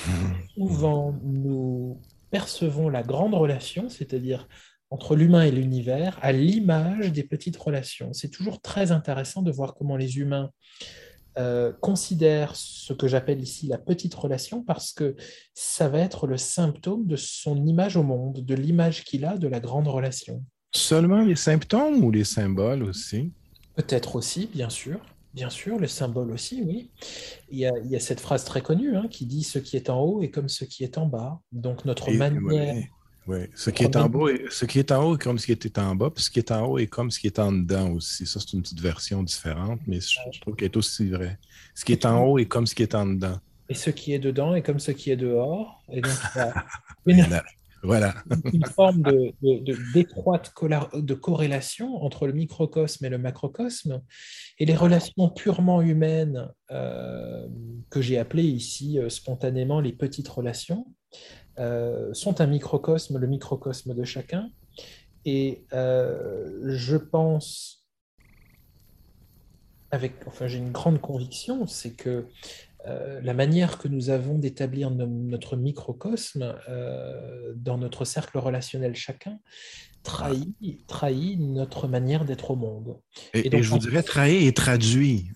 [0.07, 0.11] Mmh.
[0.55, 1.99] Souvent, nous
[2.31, 4.47] percevons la grande relation, c'est-à-dire
[4.91, 8.13] entre l'humain et l'univers à l'image des petites relations.
[8.13, 10.51] C'est toujours très intéressant de voir comment les humains
[11.39, 15.15] euh, considèrent ce que j'appelle ici la petite relation parce que
[15.55, 19.47] ça va être le symptôme de son image au monde, de l'image qu'il a de
[19.47, 20.43] la grande relation.
[20.75, 23.33] Seulement les symptômes ou les symboles aussi?
[23.77, 25.01] Peut-être aussi, bien sûr.
[25.35, 26.91] Bien sûr, le symbole aussi, oui.
[27.51, 30.23] Il y a, cette phrase très connue hein, qui dit ce qui est en haut
[30.23, 31.39] est comme ce qui est en bas.
[31.53, 32.83] Donc notre manière,
[33.29, 35.53] oui, ce qui, est en bas, ce qui est en haut est comme ce qui
[35.53, 37.53] était en bas, puis ce qui est en haut est comme ce qui est en
[37.53, 38.25] dedans aussi.
[38.25, 41.39] Ça, c'est une petite version différente, mais je, trouve qu'elle est aussi vrai.
[41.75, 43.39] Ce qui est en haut est comme ce qui est en dedans.
[43.69, 45.85] Et ce qui est dedans est comme ce qui est dehors.
[45.93, 46.13] Et donc,
[47.83, 48.15] voilà.
[48.51, 49.35] une forme de,
[49.93, 50.51] d'étroite
[50.95, 54.01] de corrélation entre le microcosme et le macrocosme.
[54.59, 57.47] Et les relations purement humaines, euh,
[57.91, 60.87] que j'ai appelées ici euh, spontanément les petites relations,
[61.59, 64.51] euh, sont un microcosme, le microcosme de chacun.
[65.25, 67.87] Et euh, je pense,
[69.91, 72.27] avec, enfin, j'ai une grande conviction, c'est que
[72.87, 76.55] euh, la manière que nous avons d'établir notre microcosme
[77.57, 79.39] dans notre cercle relationnel chacun
[80.05, 82.99] trahit, trahit notre manière d'être au monde.
[83.35, 85.31] Et, je vous dirais trahit et traduit.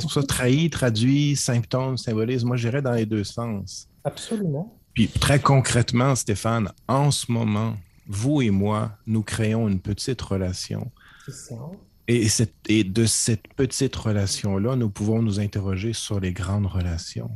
[0.00, 2.44] Pour ça traduit, symptôme, symbolise.
[2.44, 3.88] Moi, j'irais dans les deux sens.
[4.04, 4.81] Absolument.
[4.94, 7.76] Puis très concrètement, Stéphane, en ce moment,
[8.06, 10.90] vous et moi, nous créons une petite relation.
[11.26, 11.54] C'est ça.
[12.08, 17.30] Et, de cette petite relation-là, nous pouvons nous interroger sur les grandes relations.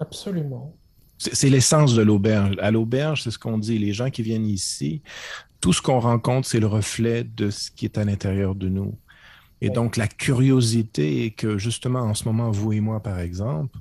[0.00, 0.74] Absolument.
[1.16, 2.56] C'est l'essence de l'auberge.
[2.60, 3.78] À l'auberge, c'est ce qu'on dit.
[3.78, 5.02] Les gens qui viennent ici,
[5.60, 8.96] tout ce qu'on rencontre, c'est le reflet de ce qui est à l'intérieur de nous.
[9.60, 13.76] Et donc, la curiosité est que, justement, en ce moment, vous et moi, par exemple,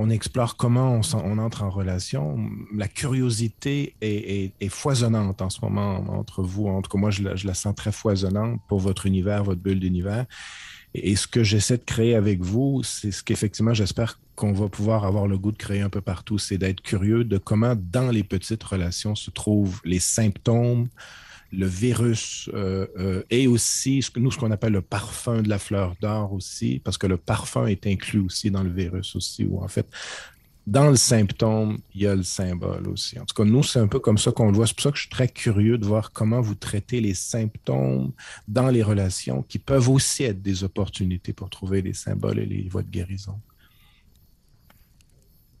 [0.00, 2.38] on explore comment on, entre en relation.
[2.74, 6.68] La curiosité est, foisonnante en ce moment entre vous.
[6.68, 10.24] En tout cas, moi, je la, sens très foisonnante pour votre univers, votre bulle d'univers.
[10.94, 15.04] Et, ce que j'essaie de créer avec vous, c'est ce qu'effectivement, j'espère qu'on va pouvoir
[15.04, 18.24] avoir le goût de créer un peu partout, c'est d'être curieux de comment, dans les
[18.24, 20.88] petites relations, se trouvent les symptômes,
[21.52, 25.94] le virus euh, euh, et aussi nous, ce qu'on appelle le parfum de la fleur
[26.00, 29.68] d'or aussi, parce que le parfum est inclus aussi dans le virus aussi, ou en
[29.68, 29.86] fait,
[30.66, 33.18] dans le symptôme, il y a le symbole aussi.
[33.18, 34.66] En tout cas, nous, c'est un peu comme ça qu'on le voit.
[34.66, 38.12] C'est pour ça que je suis très curieux de voir comment vous traitez les symptômes
[38.46, 42.68] dans les relations qui peuvent aussi être des opportunités pour trouver les symboles et les
[42.68, 43.40] voies de guérison.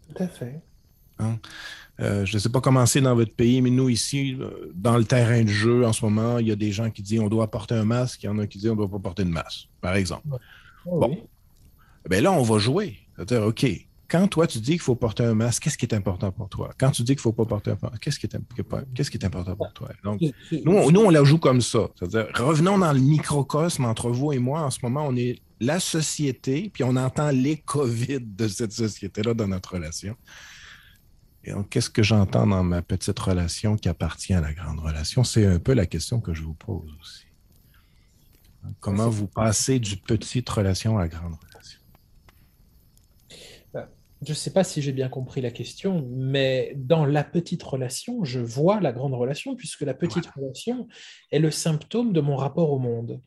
[0.08, 0.60] Tout à fait.
[1.20, 1.38] Hein?
[2.00, 4.96] Euh, je ne sais pas comment c'est dans votre pays, mais nous ici, euh, dans
[4.96, 7.28] le terrain de jeu, en ce moment, il y a des gens qui disent on
[7.28, 9.24] doit porter un masque, il y en a qui disent on ne doit pas porter
[9.24, 10.26] de masque, par exemple.
[10.30, 11.18] Ah bon.
[12.08, 12.96] Ben là, on va jouer.
[13.16, 13.66] C'est-à-dire, OK,
[14.08, 16.70] quand toi, tu dis qu'il faut porter un masque, qu'est-ce qui est important pour toi?
[16.78, 19.72] Quand tu dis qu'il ne faut pas porter un masque, qu'est-ce qui, est, important pour
[19.72, 19.90] toi?
[20.02, 20.20] Donc,
[20.64, 21.88] nous, on, nous, on la joue comme ça.
[21.96, 24.62] C'est-à-dire, revenons dans le microcosme entre vous et moi.
[24.62, 29.34] En ce moment, on est la société, puis on entend les COVID de cette société-là
[29.34, 30.16] dans notre relation.
[31.70, 35.24] Qu'est-ce que j'entends dans ma petite relation qui appartient à la grande relation?
[35.24, 37.24] C'est un peu la question que je vous pose aussi.
[38.80, 41.80] Comment vous passez du petite relation à la grande relation?
[43.72, 43.88] Ben,
[44.20, 48.22] je ne sais pas si j'ai bien compris la question, mais dans la petite relation,
[48.22, 50.88] je vois la grande relation, puisque la petite relation
[51.32, 53.22] est le symptôme de mon rapport au monde.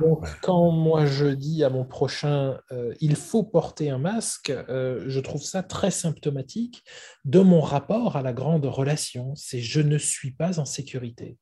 [0.00, 5.04] Donc, quand moi je dis à mon prochain, euh, il faut porter un masque, euh,
[5.06, 6.82] je trouve ça très symptomatique
[7.24, 9.34] de mon rapport à la grande relation.
[9.36, 11.36] C'est je ne suis pas en sécurité.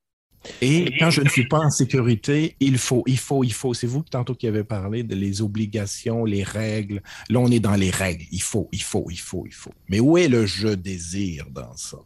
[0.62, 3.74] Et quand je ne suis pas en sécurité, il faut, il faut, il faut.
[3.74, 7.02] C'est vous tantôt qui avez parlé de les obligations, les règles.
[7.28, 8.24] Là, on est dans les règles.
[8.32, 9.72] Il faut, il faut, il faut, il faut.
[9.88, 11.98] Mais où est le je désire dans ça?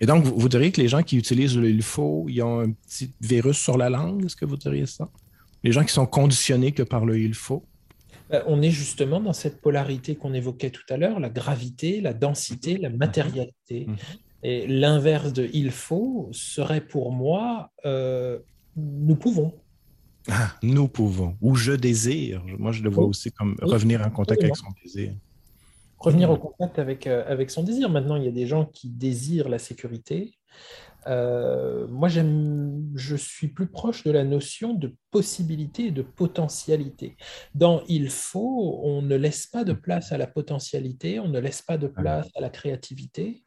[0.00, 2.60] Et donc, vous, vous diriez que les gens qui utilisent le il faut, ils ont
[2.60, 5.10] un petit virus sur la langue, est-ce que vous diriez ça?
[5.62, 7.64] Les gens qui sont conditionnés que par le il faut
[8.32, 12.14] euh, on est justement dans cette polarité qu'on évoquait tout à l'heure, la gravité, la
[12.14, 13.86] densité, la matérialité.
[13.88, 13.96] Mhm.
[14.44, 18.38] Et l'inverse de il faut serait pour moi euh,
[18.76, 19.52] nous pouvons.
[20.28, 21.36] Ah, nous pouvons.
[21.40, 22.42] Ou je désire.
[22.58, 25.14] Moi, je le vois aussi comme revenir en contact avec son désir.
[25.98, 27.90] Revenir en contact avec, euh, avec son désir.
[27.90, 30.32] Maintenant, il y a des gens qui désirent la sécurité,
[31.06, 37.16] euh, moi, je suis plus proche de la notion de possibilité et de potentialité.
[37.54, 41.62] Dans il faut, on ne laisse pas de place à la potentialité, on ne laisse
[41.62, 43.42] pas de place à la créativité.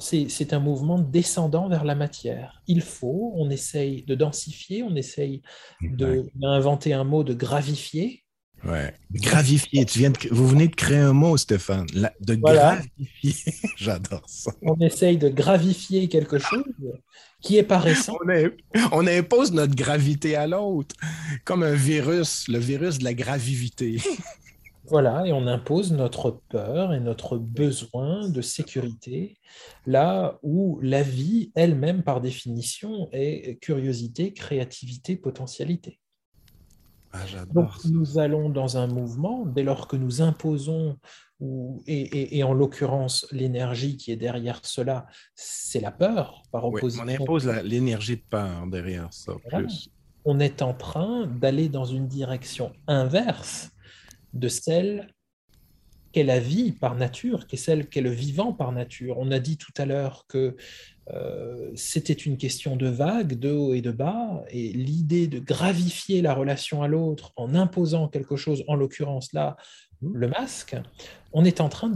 [0.00, 2.62] c'est, un mouvement descendant vers la matière.
[2.66, 5.42] Il faut, on essaye de densifier, on essaye
[5.82, 8.24] d'inventer un mot de gravifier,
[8.64, 8.94] Ouais.
[9.12, 9.84] Gravifier.
[9.84, 11.86] Tu viens vous venez de créer un mot, Stéphane.
[12.20, 13.54] de gravifier.
[13.76, 14.52] J'adore ça.
[14.62, 16.64] On essaye de gravifier quelque chose
[17.40, 18.16] qui est pas récent.
[18.92, 20.94] On, impose notre gravité à l'autre,
[21.44, 23.98] comme un virus, le virus de la gravivité.
[24.90, 29.36] Voilà, et on impose notre peur et notre besoin de sécurité
[29.86, 35.98] là où la vie elle-même, par définition, est curiosité, créativité, potentialité.
[37.12, 40.98] Ah, Donc nous allons dans un mouvement, dès lors que nous imposons,
[41.40, 47.04] ou, et, en l'occurrence l'énergie qui est derrière cela, c'est la peur par opposition.
[47.04, 49.34] on impose l'énergie de peur derrière ça.
[49.48, 49.88] Plus.
[50.24, 53.70] On est en train d'aller dans une direction inverse
[54.34, 55.14] de celle
[56.12, 59.16] qu'est la vie par nature, qu'est celle qu'est le vivant par nature.
[59.18, 60.56] On a dit tout à l'heure que
[61.12, 66.22] euh, c'était une question de vagues, de haut et de bas, et l'idée de gravifier
[66.22, 69.56] la relation à l'autre en imposant quelque chose, en l'occurrence là,
[70.02, 70.76] le masque,
[71.32, 71.90] on est en train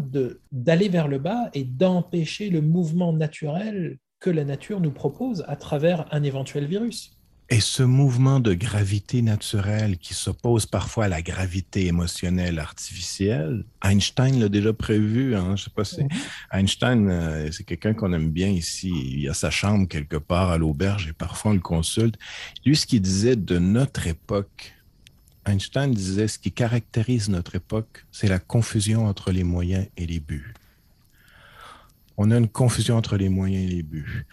[0.50, 5.56] d'aller vers le bas et d'empêcher le mouvement naturel que la nature nous propose à
[5.56, 7.16] travers un éventuel virus.
[7.52, 14.40] Et ce mouvement de gravité naturelle qui s'oppose parfois à la gravité émotionnelle artificielle, Einstein
[14.40, 15.36] l'a déjà prévu.
[15.36, 15.54] Hein?
[15.56, 16.00] Je sais pas si
[16.50, 18.90] Einstein, euh, c'est quelqu'un qu'on aime bien ici.
[19.18, 22.14] Il a sa chambre quelque part à l'auberge et parfois on le consulte.
[22.64, 24.72] Lui, ce qu'il disait de notre époque,
[25.44, 30.20] Einstein disait ce qui caractérise notre époque, c'est la confusion entre les moyens et les
[30.20, 30.54] buts.
[32.16, 34.24] On a une confusion entre les moyens et les buts.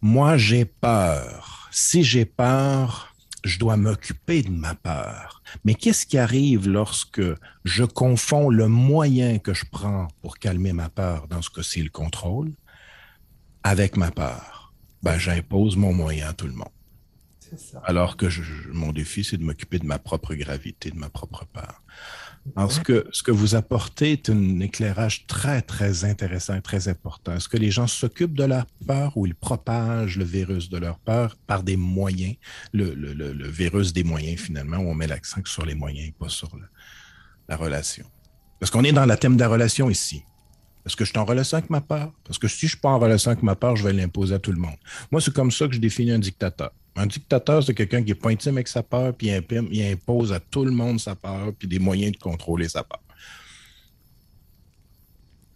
[0.00, 1.68] Moi, j'ai peur.
[1.72, 5.42] Si j'ai peur, je dois m'occuper de ma peur.
[5.64, 7.22] Mais qu'est-ce qui arrive lorsque
[7.64, 11.90] je confonds le moyen que je prends pour calmer ma peur, dans ce cas-ci le
[11.90, 12.52] contrôle,
[13.62, 14.72] avec ma peur?
[15.02, 16.68] Ben, j'impose mon moyen à tout le monde.
[17.84, 18.26] Alors que
[18.72, 21.82] mon défi, c'est de m'occuper de ma propre gravité, de ma propre peur.
[22.56, 26.88] Alors, ce que, ce que vous apportez est un éclairage très, très intéressant et très
[26.88, 27.34] important.
[27.34, 30.98] Est-ce que les gens s'occupent de leur peur ou ils propagent le virus de leur
[30.98, 32.36] peur par des moyens,
[32.72, 36.12] le, le, le, virus des moyens finalement, où on met l'accent sur les moyens et
[36.12, 36.50] pas sur
[37.48, 38.06] la relation?
[38.60, 40.22] Parce qu'on est dans le thème de la relation ici.
[40.84, 42.12] Est-ce que je suis en relation avec ma peur?
[42.24, 44.34] Parce que si je ne suis pas en relation avec ma peur, je vais l'imposer
[44.34, 44.76] à tout le monde.
[45.10, 46.70] Moi, c'est comme ça que je définis un dictateur.
[46.96, 50.40] Un dictateur, c'est quelqu'un qui est pas intime avec sa peur, puis il, impose à
[50.40, 53.02] tout le monde sa peur, puis des moyens de contrôler sa peur.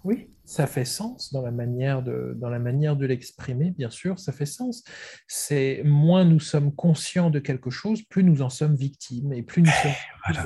[0.05, 4.19] Oui, ça fait sens dans la manière de, dans la manière de l'exprimer, bien sûr,
[4.19, 4.85] ça fait sens.
[5.27, 9.63] C'est moins nous sommes conscients de quelque chose, plus nous en sommes victimes, et plus
[9.63, 9.93] nous sommes
[10.27, 10.45] voilà,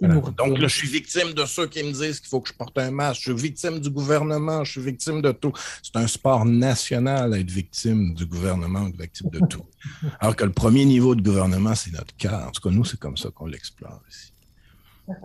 [0.00, 2.76] donc là, je suis victime de ceux qui me disent qu'il faut que je porte
[2.78, 3.22] un masque.
[3.24, 4.64] Je suis victime du gouvernement.
[4.64, 5.52] Je suis victime de tout.
[5.82, 9.64] C'est un sport national d'être victime du gouvernement ou victime de tout.
[10.20, 12.46] Alors que le premier niveau de gouvernement, c'est notre cœur.
[12.48, 14.32] En tout cas, nous, c'est comme ça qu'on l'explore ici.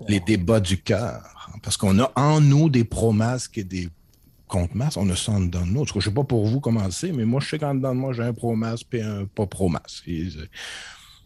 [0.07, 1.21] Les débats du cœur.
[1.61, 3.89] Parce qu'on a en nous des pro-masques et des
[4.47, 4.97] contre-masques.
[4.97, 5.86] On a ça en dedans de nous.
[5.86, 7.99] je ne sais pas pour vous comment c'est, mais moi, je sais qu'en dedans de
[7.99, 10.09] moi, j'ai un pro-masque et un pas pro-masque.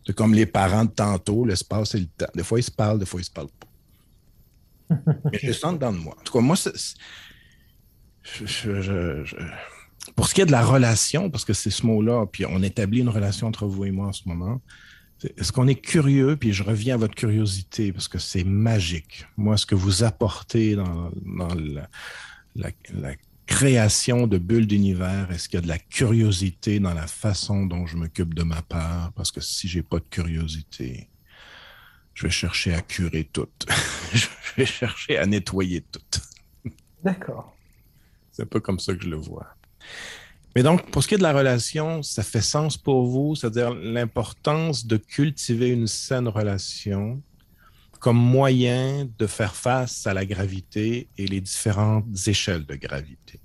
[0.08, 2.28] C'est comme les parents de tantôt, l'espace et le temps.
[2.34, 5.02] Des fois, ils se parlent, des fois, ils se parlent pas.
[5.34, 6.16] Mais je sens dans moi.
[6.18, 6.72] En tout cas, moi, c'est.
[10.16, 13.02] Pour ce qui est de la relation, parce que c'est ce mot-là, puis on établit
[13.02, 14.62] une relation entre vous et moi en ce moment,
[15.24, 19.26] est-ce qu'on est curieux, puis je reviens à votre curiosité, parce que c'est magique.
[19.36, 21.90] Moi, ce que vous apportez dans, la,
[22.56, 23.16] la,
[23.48, 25.32] création de bulles d'univers?
[25.32, 28.62] Est-ce qu'il y a de la curiosité dans la façon dont je m'occupe de ma
[28.62, 29.12] part?
[29.14, 31.10] Parce que si j'ai pas de curiosité,
[32.14, 33.48] je vais chercher à curer tout.
[34.14, 34.28] je
[34.58, 36.22] vais chercher à nettoyer tout.
[37.04, 37.56] D'accord.
[38.32, 39.48] C'est un peu comme ça que je le vois.
[40.56, 43.74] Mais donc, pour ce qui est de la relation, ça fait sens pour vous, c'est-à-dire
[43.74, 47.22] l'importance de cultiver une saine relation
[48.00, 53.40] comme moyen de faire face à la gravité et les différentes échelles de gravité.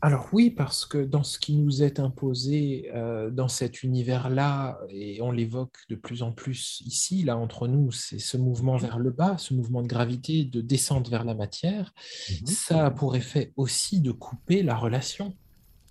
[0.00, 5.20] Alors oui, parce que dans ce qui nous est imposé euh, dans cet univers-là, et
[5.20, 9.10] on l'évoque de plus en plus ici, là entre nous, c'est ce mouvement vers le
[9.10, 11.92] bas, ce mouvement de gravité, de descente vers la matière,
[12.30, 12.46] mhm.
[12.46, 15.34] ça a pour effet aussi de couper la relation.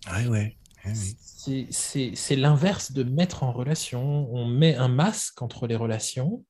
[0.06, 0.54] Ah oui,
[0.86, 1.68] oui.
[1.70, 4.34] C'est l'inverse de mettre en relation.
[4.34, 6.46] On met un masque entre les relations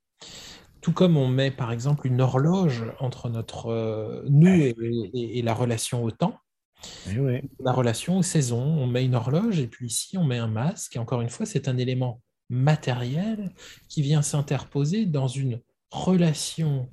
[0.81, 6.03] tout comme on met par exemple une horloge entre notre euh, nous et, la relation
[6.03, 6.37] au temps,
[7.09, 10.47] eh la relation aux saisons, on met une horloge et puis ici on met un
[10.47, 10.95] masque.
[10.95, 13.51] Et encore une fois, c'est un élément matériel
[13.89, 15.61] qui vient s'interposer dans une
[15.91, 16.89] relation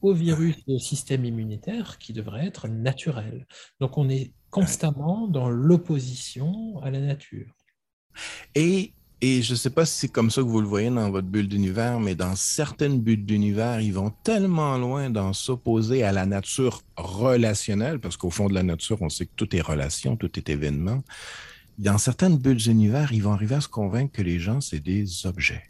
[0.00, 3.46] au virus et au système immunitaire qui devrait être naturelle.
[3.80, 7.54] Donc on est constamment dans l'opposition à la nature.
[8.54, 11.10] Et et je ne sais pas si c'est comme ça que vous le voyez dans
[11.10, 16.12] votre bulle d'univers, mais dans certaines bulles d'univers, ils vont tellement loin dans s'opposer à
[16.12, 20.16] la nature relationnelle, parce qu'au fond de la nature, on sait que tout est relation,
[20.16, 21.02] tout est événement.
[21.78, 25.26] Dans certaines bulles d'univers, ils vont arriver à se convaincre que les gens, c'est des
[25.26, 25.64] objets.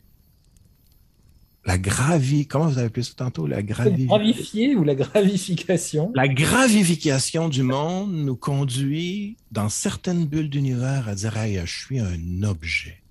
[1.65, 3.47] La gravie, comment vous avez appelé ça tantôt?
[3.47, 6.13] La gravifier ou la gravification?
[6.15, 11.99] La gravification du monde nous conduit dans certaines bulles d'univers à dire, hey, je suis
[11.99, 13.03] un objet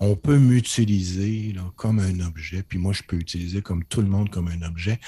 [0.00, 4.30] on peut m'utiliser comme un objet, puis moi, je peux utiliser comme tout le monde
[4.30, 4.98] comme un objet.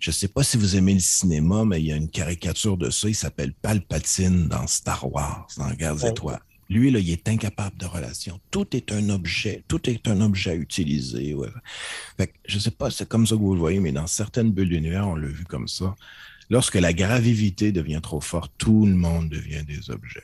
[0.00, 2.76] Je ne sais pas si vous aimez le cinéma, mais il y a une caricature
[2.76, 6.40] de ça, il s'appelle Palpatine dans Star Wars, dans Guerre des Étoiles.
[6.68, 8.40] Lui, là, il est incapable de relation.
[8.50, 9.62] Tout est un objet.
[9.68, 11.32] Tout est un objet à utiliser.
[11.32, 11.48] Ouais.
[12.16, 14.70] Fait je sais pas, c'est comme ça que vous le voyez, mais dans certaines bulles
[14.70, 15.94] d'univers, on l'a vu comme ça.
[16.50, 20.22] Lorsque la gravité devient trop forte, tout le monde devient des objets.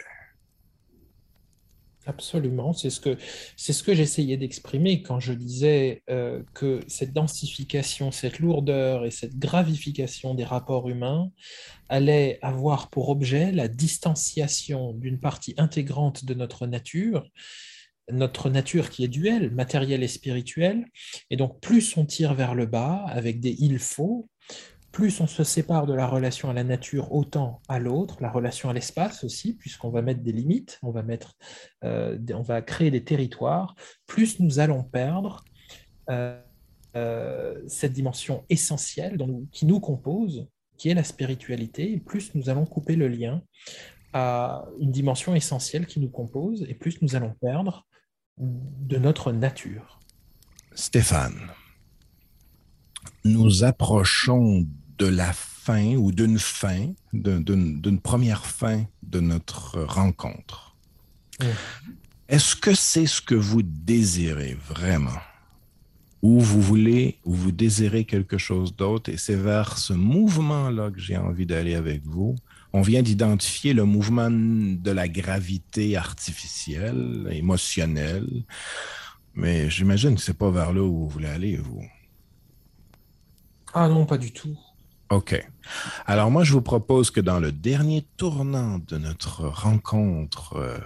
[2.04, 3.16] Absolument, c'est ce que,
[3.56, 9.12] c'est ce que j'essayais d'exprimer quand je disais euh, que cette densification, cette lourdeur et
[9.12, 11.30] cette gravification des rapports humains
[11.88, 17.28] allait avoir pour objet la distanciation d'une partie intégrante de notre nature
[18.10, 20.84] notre nature qui est duelle, matérielle et spirituelle.
[21.30, 24.28] Et donc, plus on tire vers le bas avec des il faut,
[24.92, 28.68] plus on se sépare de la relation à la nature, autant à l'autre, la relation
[28.68, 31.34] à l'espace aussi, puisqu'on va mettre des limites, on va, mettre,
[31.82, 33.74] euh, on va créer des territoires,
[34.06, 35.44] plus nous allons perdre
[36.10, 36.38] euh,
[36.94, 39.18] euh, cette dimension essentielle
[39.50, 43.42] qui nous compose, qui est la spiritualité, plus nous allons couper le lien
[44.12, 47.86] à une dimension essentielle qui nous compose, et plus nous allons perdre
[48.36, 49.98] de notre nature.
[50.74, 51.50] Stéphane,
[53.24, 54.66] nous approchons
[54.98, 60.76] de la fin ou d'une fin, d'une première fin de notre rencontre.
[61.40, 61.44] Mmh.
[62.28, 65.20] Est-ce que c'est ce que vous désirez vraiment?
[66.22, 71.00] Ou vous voulez, ou vous désirez quelque chose d'autre, et c'est vers ce mouvement-là que
[71.00, 72.36] j'ai envie d'aller avec vous.
[72.72, 78.44] On vient d'identifier le mouvement de la gravité artificielle, émotionnelle,
[79.34, 81.84] mais j'imagine que c'est pas vers là où vous voulez aller, vous.
[83.74, 84.56] Ah non, pas du tout.
[85.12, 85.46] OK.
[86.06, 90.78] Alors moi, je vous propose que dans le dernier tournant de notre rencontre euh,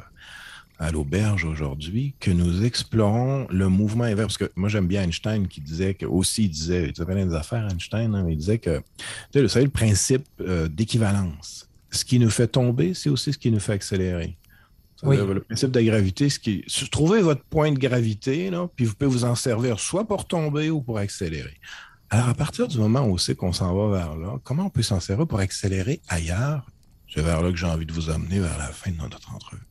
[0.81, 4.37] à l'auberge aujourd'hui, que nous explorons le mouvement inverse.
[4.37, 7.35] Parce que moi, j'aime bien Einstein qui disait que, aussi, il disait, il avait des
[7.35, 8.83] affaires, Einstein, hein, il disait que,
[9.33, 11.69] vous savez, le principe euh, d'équivalence.
[11.93, 14.37] Ce qui nous fait tomber, c'est aussi ce qui nous fait accélérer.
[15.05, 15.19] Oui.
[15.19, 18.95] Le principe de la gravité, ce qui trouvez votre point de gravité, là, puis vous
[18.95, 21.55] pouvez vous en servir soit pour tomber ou pour accélérer.
[22.11, 24.71] Alors, à partir du moment où on sait qu'on s'en va vers là, comment on
[24.71, 26.67] peut s'en servir pour accélérer ailleurs?
[27.09, 29.63] C'est vers là que j'ai envie de vous amener vers la fin de notre entrevue?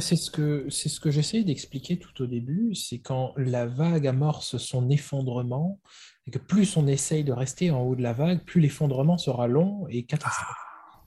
[0.00, 4.06] C'est ce que, c'est ce que j'essaie d'expliquer tout au début, c'est quand la vague
[4.06, 5.80] amorce son effondrement,
[6.26, 9.48] et que plus on essaye de rester en haut de la vague, plus l'effondrement sera
[9.48, 10.54] long et catastrophique.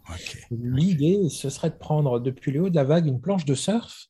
[0.08, 0.16] Ah,
[0.50, 4.08] L'idée, ce serait de prendre depuis le haut de la vague une planche de surf,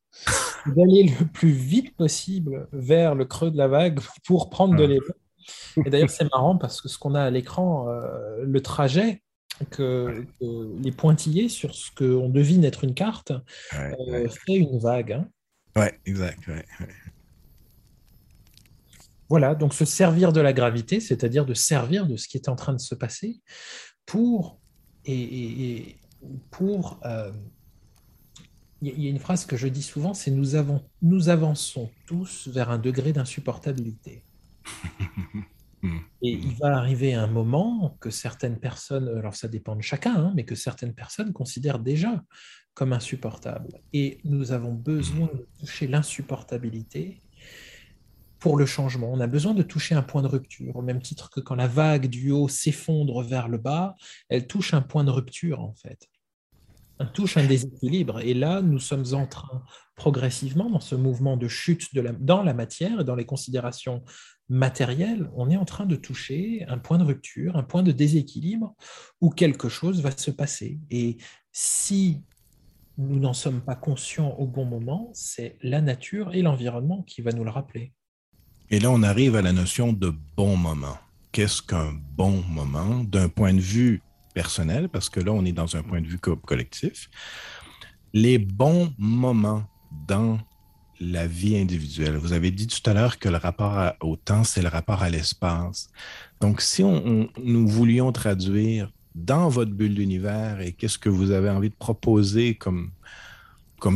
[0.66, 4.88] d'aller le plus vite possible vers le creux de la vague pour prendre de ah.
[4.88, 5.14] l'élan.
[5.86, 9.22] Et d'ailleurs, c'est marrant parce que ce qu'on a à l'écran, euh, le trajet,
[9.70, 10.26] que,
[10.82, 13.32] les pointillés sur ce qu'on devine être une carte
[13.74, 15.12] euh, fait une vague.
[15.14, 15.28] Hein.
[15.76, 16.40] Ouais, exact.
[19.30, 22.56] Voilà, donc se servir de la gravité, c'est-à-dire de servir de ce qui est en
[22.56, 23.42] train de se passer
[24.06, 24.60] pour.
[25.06, 25.96] Et,
[26.50, 27.00] pour.
[27.06, 27.32] Euh,
[28.84, 32.48] il y a une phrase que je dis souvent, c'est nous, avons, nous avançons tous
[32.48, 34.24] vers un degré d'insupportabilité.
[36.22, 40.34] Et il va arriver un moment que certaines personnes, alors ça dépend de chacun, hein,
[40.36, 42.24] mais que certaines personnes considèrent déjà
[42.76, 43.82] comme insupportable.
[43.92, 47.22] Et nous avons besoin de toucher l'insupportabilité
[48.40, 49.12] pour le changement.
[49.12, 51.68] On a besoin de toucher un point de rupture, au même titre que quand la
[51.68, 53.96] vague du haut s'effondre vers le bas,
[54.30, 56.10] elle touche un point de rupture en fait.
[57.00, 58.20] Elle touche un déséquilibre.
[58.20, 59.64] Et là, nous sommes en train
[59.96, 61.88] progressivement dans ce mouvement de chute
[62.20, 64.04] dans la matière et dans les considérations
[64.52, 68.76] matériel, on est en train de toucher un point de rupture, un point de déséquilibre
[69.22, 70.78] où quelque chose va se passer.
[70.92, 71.18] Et
[71.54, 72.22] si
[72.98, 77.32] nous n'en sommes pas conscients au bon moment, c'est la nature et l'environnement qui va
[77.32, 77.94] nous le rappeler.
[78.70, 80.98] Et là, on arrive à la notion de bon moment.
[81.32, 83.06] Qu'est-ce qu'un bon moment?
[83.06, 84.02] D'un point de vue
[84.34, 87.10] personnel, parce que là, on est dans un point de vue collectif.
[88.14, 89.64] Les bons moments
[90.08, 90.40] dans
[91.02, 92.16] la vie individuelle.
[92.16, 95.10] Vous avez dit tout à l'heure que le rapport au temps, c'est le rapport à
[95.10, 95.90] l'espace.
[96.40, 101.70] Donc, si nous voulions traduire dans votre bulle d'univers et qu'est-ce que vous avez envie
[101.70, 102.92] de proposer comme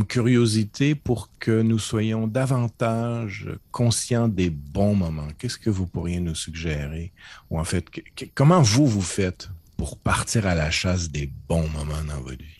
[0.07, 6.35] curiosité pour que nous soyons davantage conscients des bons moments, qu'est-ce que vous pourriez nous
[6.35, 7.13] suggérer?
[7.51, 7.85] Ou en fait,
[8.33, 12.54] comment vous, vous faites pour partir à la chasse des bons moments dans votre vie?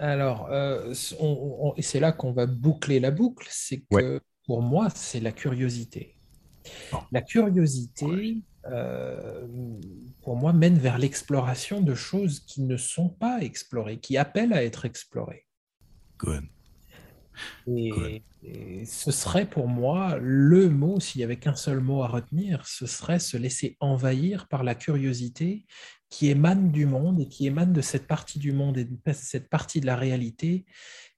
[0.00, 5.30] Alors, euh, c'est là qu'on va boucler la boucle, c'est que pour moi, c'est la
[5.30, 6.16] curiosité.
[7.12, 9.46] La curiosité, euh,
[10.22, 14.64] pour moi, mène vers l'exploration de choses qui ne sont pas explorées, qui appellent à
[14.64, 15.46] être explorées.
[16.18, 16.44] Good.
[17.66, 22.08] Et, et, ce serait pour moi le mot, s'il n'y avait qu'un seul mot à
[22.08, 25.66] retenir, ce serait se laisser envahir par la curiosité
[26.10, 29.48] qui émane du monde et qui émane de cette partie du monde et de cette
[29.48, 30.66] partie de la réalité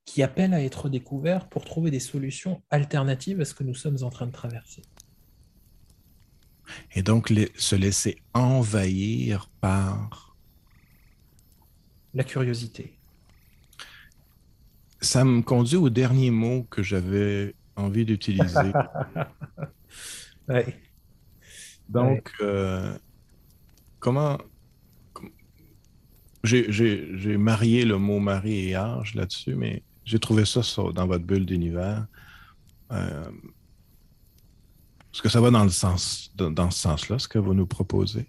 [0.05, 3.97] qui appelle à être découvert pour trouver des solutions alternatives à ce que nous sommes
[4.03, 4.83] en train de traverser.
[6.93, 10.37] Et donc se laisser envahir par
[12.13, 12.97] la curiosité.
[15.01, 18.71] Ça me conduit au dernier mot que j'avais envie d'utiliser.
[21.89, 22.97] Donc, euh,
[23.99, 24.37] comment
[26.43, 30.61] j'ai marié le mot mari et âge là-dessus, mais j'ai trouvé ça,
[30.93, 32.05] dans votre bulle d'univers.
[32.91, 33.31] est-ce
[35.21, 38.27] que ça va dans, le sens, dans, dans ce sens-là, ce que vous nous proposez?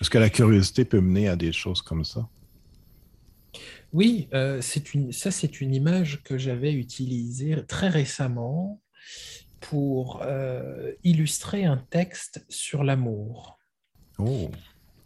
[0.00, 2.28] Est-ce que la curiosité peut mener à des choses comme ça?
[3.92, 4.60] Oui, euh,
[4.94, 8.82] une, ça c'est une image que j'avais utilisée très récemment
[9.60, 13.58] pour euh, illustrer un texte sur l'amour.
[14.18, 14.50] Oh.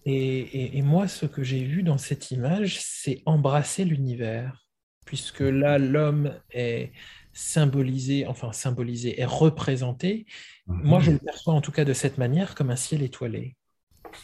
[0.07, 4.67] Et, moi, ce que j'ai vu dans cette image, c'est embrasser l'univers,
[5.05, 6.93] puisque là, l'homme est
[7.33, 10.27] symbolisé, enfin symbolisé, est représenté.
[10.67, 11.19] Moi, je mhm.
[11.19, 13.57] le perçois en tout cas de cette manière, comme un ciel étoilé.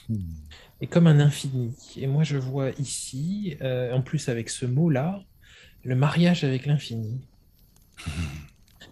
[0.09, 0.18] Hmm
[0.81, 1.74] et comme un infini.
[1.97, 5.22] Et moi, je vois ici, euh, en plus avec ce mot-là,
[5.85, 7.20] le mariage avec l'infini.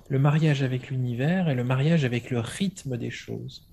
[0.09, 3.66] Le mariage avec l'univers et le mariage avec le rythme des choses.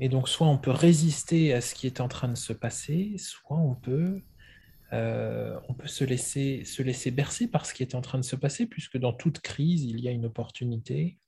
[0.00, 3.14] Et donc, soit on peut résister à ce qui est en train de se passer,
[3.18, 4.20] soit on peut,
[4.92, 8.24] euh, on peut se, laisser, se laisser bercer par ce qui est en train de
[8.24, 11.18] se passer, puisque dans toute crise, il y a une opportunité.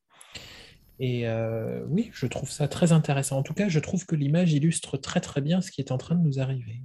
[1.00, 3.38] Et euh, oui, je trouve ça très intéressant.
[3.38, 5.98] En tout cas, je trouve que l'image illustre très très bien ce qui est en
[5.98, 6.82] train de nous arriver.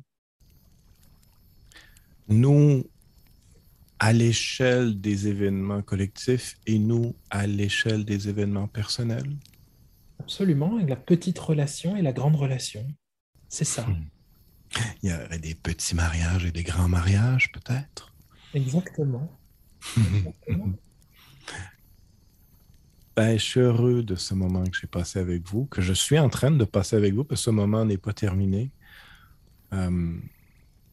[2.27, 2.85] Nous,
[3.99, 9.35] à l'échelle des événements collectifs et nous, à l'échelle des événements personnels.
[10.19, 12.85] Absolument, la petite relation et la grande relation.
[13.47, 13.85] C'est ça.
[13.85, 14.05] Hmm.
[15.01, 18.13] Il y aurait des petits mariages et des grands mariages, peut-être.
[18.53, 19.29] Exactement.
[19.97, 20.73] Exactement.
[23.15, 26.17] Ben, je suis heureux de ce moment que j'ai passé avec vous, que je suis
[26.17, 28.71] en train de passer avec vous, parce que ce moment n'est pas terminé.
[29.73, 30.17] Euh,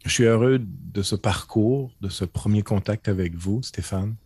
[0.04, 4.16] je suis heureux de ce parcours, de ce premier contact avec vous, Stéphane.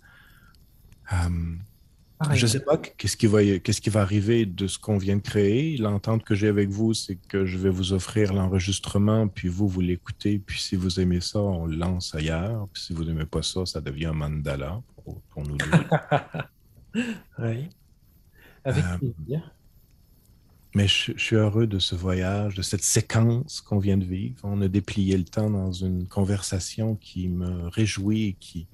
[2.33, 5.17] Je ne sais pas qu'est-ce qui, va, qu'est-ce qui va arriver de ce qu'on vient
[5.17, 5.79] de créer.
[5.79, 9.81] L'entente que j'ai avec vous, c'est que je vais vous offrir l'enregistrement, puis vous, vous
[9.81, 12.69] l'écoutez, puis si vous aimez ça, on le lance ailleurs.
[12.73, 17.03] Puis si vous n'aimez pas ça, ça devient un mandala pour, pour nous deux.
[17.39, 17.69] oui.
[18.65, 19.55] Avec euh, plaisir.
[20.75, 24.39] Mais je, suis heureux de ce voyage, de cette séquence qu'on vient de vivre.
[24.45, 28.69] On a déplié le temps dans une conversation qui me réjouit et qui,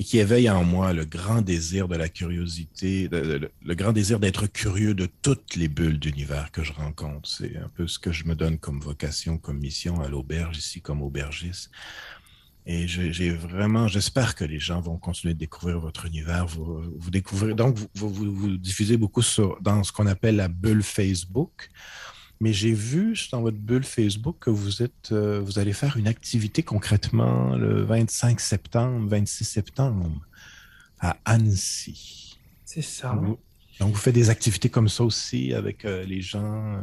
[0.00, 4.46] et qui éveille en moi le grand désir de la curiosité, le, grand désir d'être
[4.46, 7.28] curieux de toutes les bulles d'univers que je rencontre.
[7.28, 10.80] C'est un peu ce que je me donne comme vocation, comme mission à l'auberge ici,
[10.80, 11.70] comme aubergiste.
[12.64, 16.46] Et j'ai vraiment, j'espère que les gens vont continuer de découvrir votre univers.
[16.46, 19.22] Vous, vous découvrez, donc, vous, vous, diffusez beaucoup
[19.60, 21.68] dans ce qu'on appelle la bulle Facebook.
[22.40, 26.08] Mais j'ai vu dans votre bulle Facebook que vous êtes, euh, vous allez faire une
[26.08, 30.10] activité concrètement le 25 septembre, 26 septembre
[31.00, 32.38] à Annecy.
[32.64, 33.14] C'est ça.
[33.78, 36.76] Donc vous, faites des activités comme ça aussi avec euh, les gens.
[36.76, 36.82] Euh?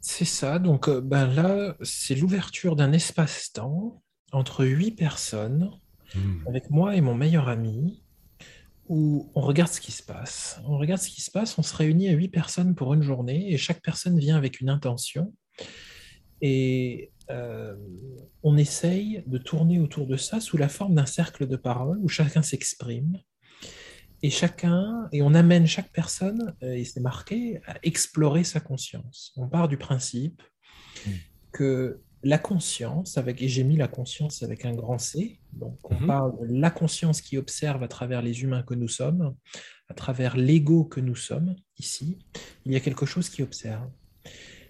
[0.00, 0.60] C'est ça.
[0.60, 4.00] Donc ben là, c'est l'ouverture d'un espace-temps
[4.30, 5.70] entre huit personnes,
[6.14, 6.46] hmm.
[6.46, 8.03] avec moi et mon meilleur ami,
[8.88, 10.60] où on regarde ce qui se passe.
[10.66, 13.52] On regarde ce qui se passe, on se réunit à huit personnes pour une journée,
[13.52, 15.34] et chaque personne vient avec une intention.
[16.40, 17.74] Et euh,
[18.42, 22.08] on essaye de tourner autour de ça sous la forme d'un cercle de parole où
[22.08, 23.18] chacun s'exprime.
[24.22, 29.32] Et chacun, et on amène chaque personne, euh, et c'est marqué, à explorer sa conscience.
[29.36, 30.42] On part du principe
[31.06, 31.10] hmm.
[31.52, 36.00] que la conscience, avec, et j'ai mis la conscience avec un grand C, donc on
[36.00, 36.06] mhm.
[36.06, 39.34] parle de la conscience qui observe à travers les humains que nous sommes,
[39.88, 42.18] à travers l'ego que nous sommes ici,
[42.64, 43.88] il y a quelque chose qui observe.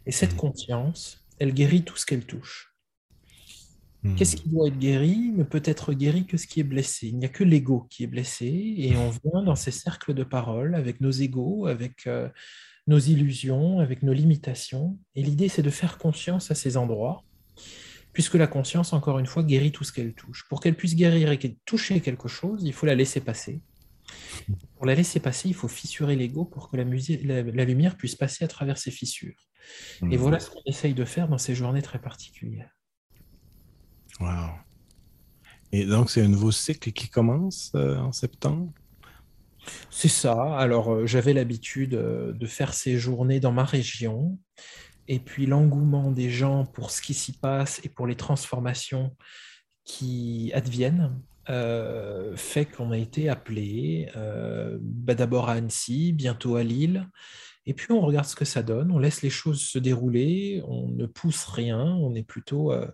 [0.04, 0.38] Et cette mhm.
[0.38, 2.74] conscience, elle guérit tout ce qu'elle touche.
[4.02, 4.16] Mhm.
[4.16, 7.06] Qu'est-ce qui doit être guéri ne peut être guéri que ce qui est blessé.
[7.06, 10.24] Il n'y a que l'ego qui est blessé et on vient dans ces cercles de
[10.24, 12.28] parole avec nos égos, avec euh,
[12.88, 14.98] nos illusions, avec nos limitations.
[15.14, 17.22] Et l'idée, c'est de faire conscience à ces endroits
[18.14, 20.46] puisque la conscience, encore une fois, guérit tout ce qu'elle touche.
[20.48, 23.60] Pour qu'elle puisse guérir et qu'elle touche quelque chose, il faut la laisser passer.
[24.76, 28.48] Pour la laisser passer, il faut fissurer l'ego pour que la, lumière puisse passer à
[28.48, 29.48] travers ces fissures.
[30.02, 30.16] Et mhm.
[30.16, 32.70] voilà ce qu'on essaye de faire dans ces journées très particulières.
[34.20, 34.50] Wow.
[35.72, 38.72] Et donc, c'est un nouveau cycle qui commence euh, en septembre?
[39.90, 40.56] C'est ça.
[40.56, 44.38] Alors, euh, j'avais l'habitude euh, de faire ces journées dans ma région
[45.08, 49.16] et puis l'engouement des gens pour ce qui s'y passe et pour les transformations
[49.84, 51.20] qui adviennent
[51.50, 57.06] euh, fait qu'on a été appelé euh, bah, d'abord à Annecy, bientôt à Lille,
[57.66, 60.88] et puis on regarde ce que ça donne, on laisse les choses se dérouler, on
[60.88, 62.86] ne pousse rien, on est plutôt euh,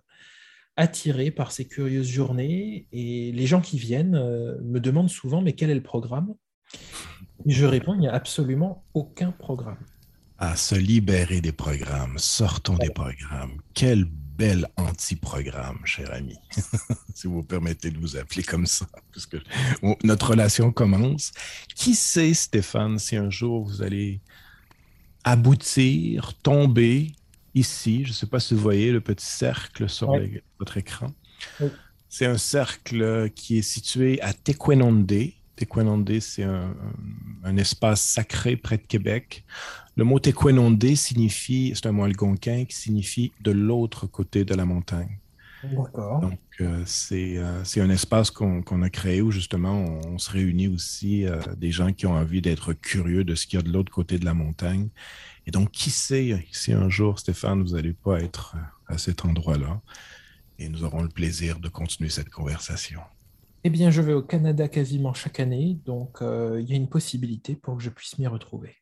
[0.75, 4.19] attiré par ces curieuses journées, et les gens qui viennent
[4.61, 6.33] me demandent souvent mais quel est le programme?
[7.45, 9.79] Je réponds, il n'y a absolument aucun programme
[10.41, 12.17] à se libérer des programmes.
[12.17, 13.61] Sortons des programmes.
[13.75, 16.35] Quelle bel anti-programme, cher ami,
[17.13, 19.37] si vous permettez de vous appeler comme ça, puisque
[20.03, 21.31] notre relation commence.
[21.75, 24.19] Qui sait, Stéphane, si un jour vous allez
[25.23, 27.11] aboutir, tomber
[27.53, 30.11] ici, je ne sais pas si vous voyez le petit cercle sur
[30.57, 31.13] votre écran.
[32.09, 35.13] C'est un cercle qui est situé à Tequenonde.
[35.55, 39.43] Tequenonde, c'est un, espace sacré près de Québec.
[39.97, 44.65] Le mot Tequenonde signifie, c'est un mot algonquin qui signifie de l'autre côté de la
[44.65, 45.19] montagne.
[45.63, 46.21] D'accord.
[46.21, 51.25] Donc, euh, euh, c'est un espace qu'on a créé où justement on, se réunit aussi
[51.25, 53.91] euh, des gens qui ont envie d'être curieux de ce qu'il y a de l'autre
[53.91, 54.89] côté de la montagne.
[55.45, 58.55] Et donc, qui sait si un jour, Stéphane, vous n'allez pas être
[58.87, 59.81] à cet endroit-là
[60.57, 63.01] et nous aurons le plaisir de continuer cette conversation.
[63.63, 67.55] Eh bien, je vais au Canada quasiment chaque année, donc il y a une possibilité
[67.55, 68.80] pour que je puisse m'y retrouver.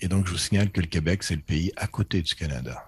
[0.00, 2.86] Et donc, je vous signale que le Québec, c'est le pays à côté du Canada.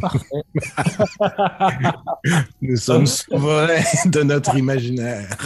[0.00, 0.42] Parfait.
[2.60, 5.36] Nous sommes souverains de notre imaginaire.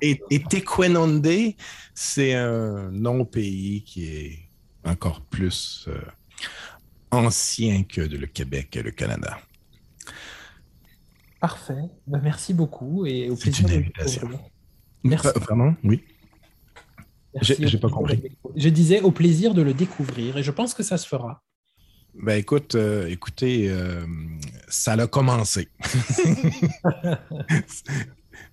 [0.00, 1.54] et, et Tequenonde,
[1.94, 4.38] c'est un non-pays qui est
[4.84, 6.00] encore plus euh,
[7.10, 9.38] ancien que le Québec et le Canada.
[11.40, 11.84] Parfait.
[12.06, 13.66] Ben, merci beaucoup et au plaisir.
[13.66, 14.28] C'est une invitation.
[15.02, 15.28] Merci.
[15.36, 16.02] Vraiment, oui.
[17.42, 18.22] J'ai pas compris.
[18.54, 21.42] Je disais au plaisir de le découvrir et je pense que ça se fera.
[22.14, 24.06] Ben écoute, euh, écoutez, euh,
[24.68, 25.68] ça a commencé.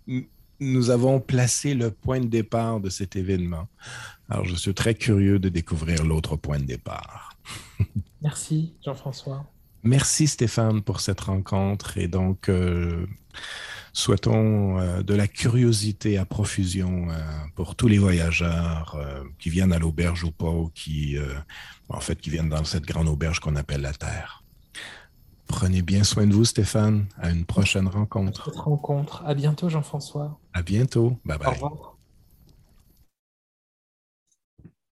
[0.59, 3.67] Nous avons placé le point de départ de cet événement.
[4.29, 7.37] Alors, je suis très curieux de découvrir l'autre point de départ.
[8.21, 9.45] Merci, Jean-François.
[9.83, 11.97] Merci, Stéphane, pour cette rencontre.
[11.97, 13.05] Et donc, euh,
[13.95, 17.13] Souhaitons euh, de la curiosité à profusion euh,
[17.55, 21.15] pour tous les voyageurs euh, qui viennent à l'auberge ou pas, ou qui,
[21.89, 24.43] en fait, qui viennent dans cette grande auberge qu'on appelle la Terre.
[25.45, 27.05] Prenez bien soin de vous, Stéphane.
[27.19, 28.49] À une prochaine rencontre.
[28.55, 29.23] rencontre.
[29.27, 30.39] À bientôt, Jean-François.
[30.53, 31.19] À bientôt.
[31.23, 31.49] Bye bye.
[31.49, 31.92] Au revoir.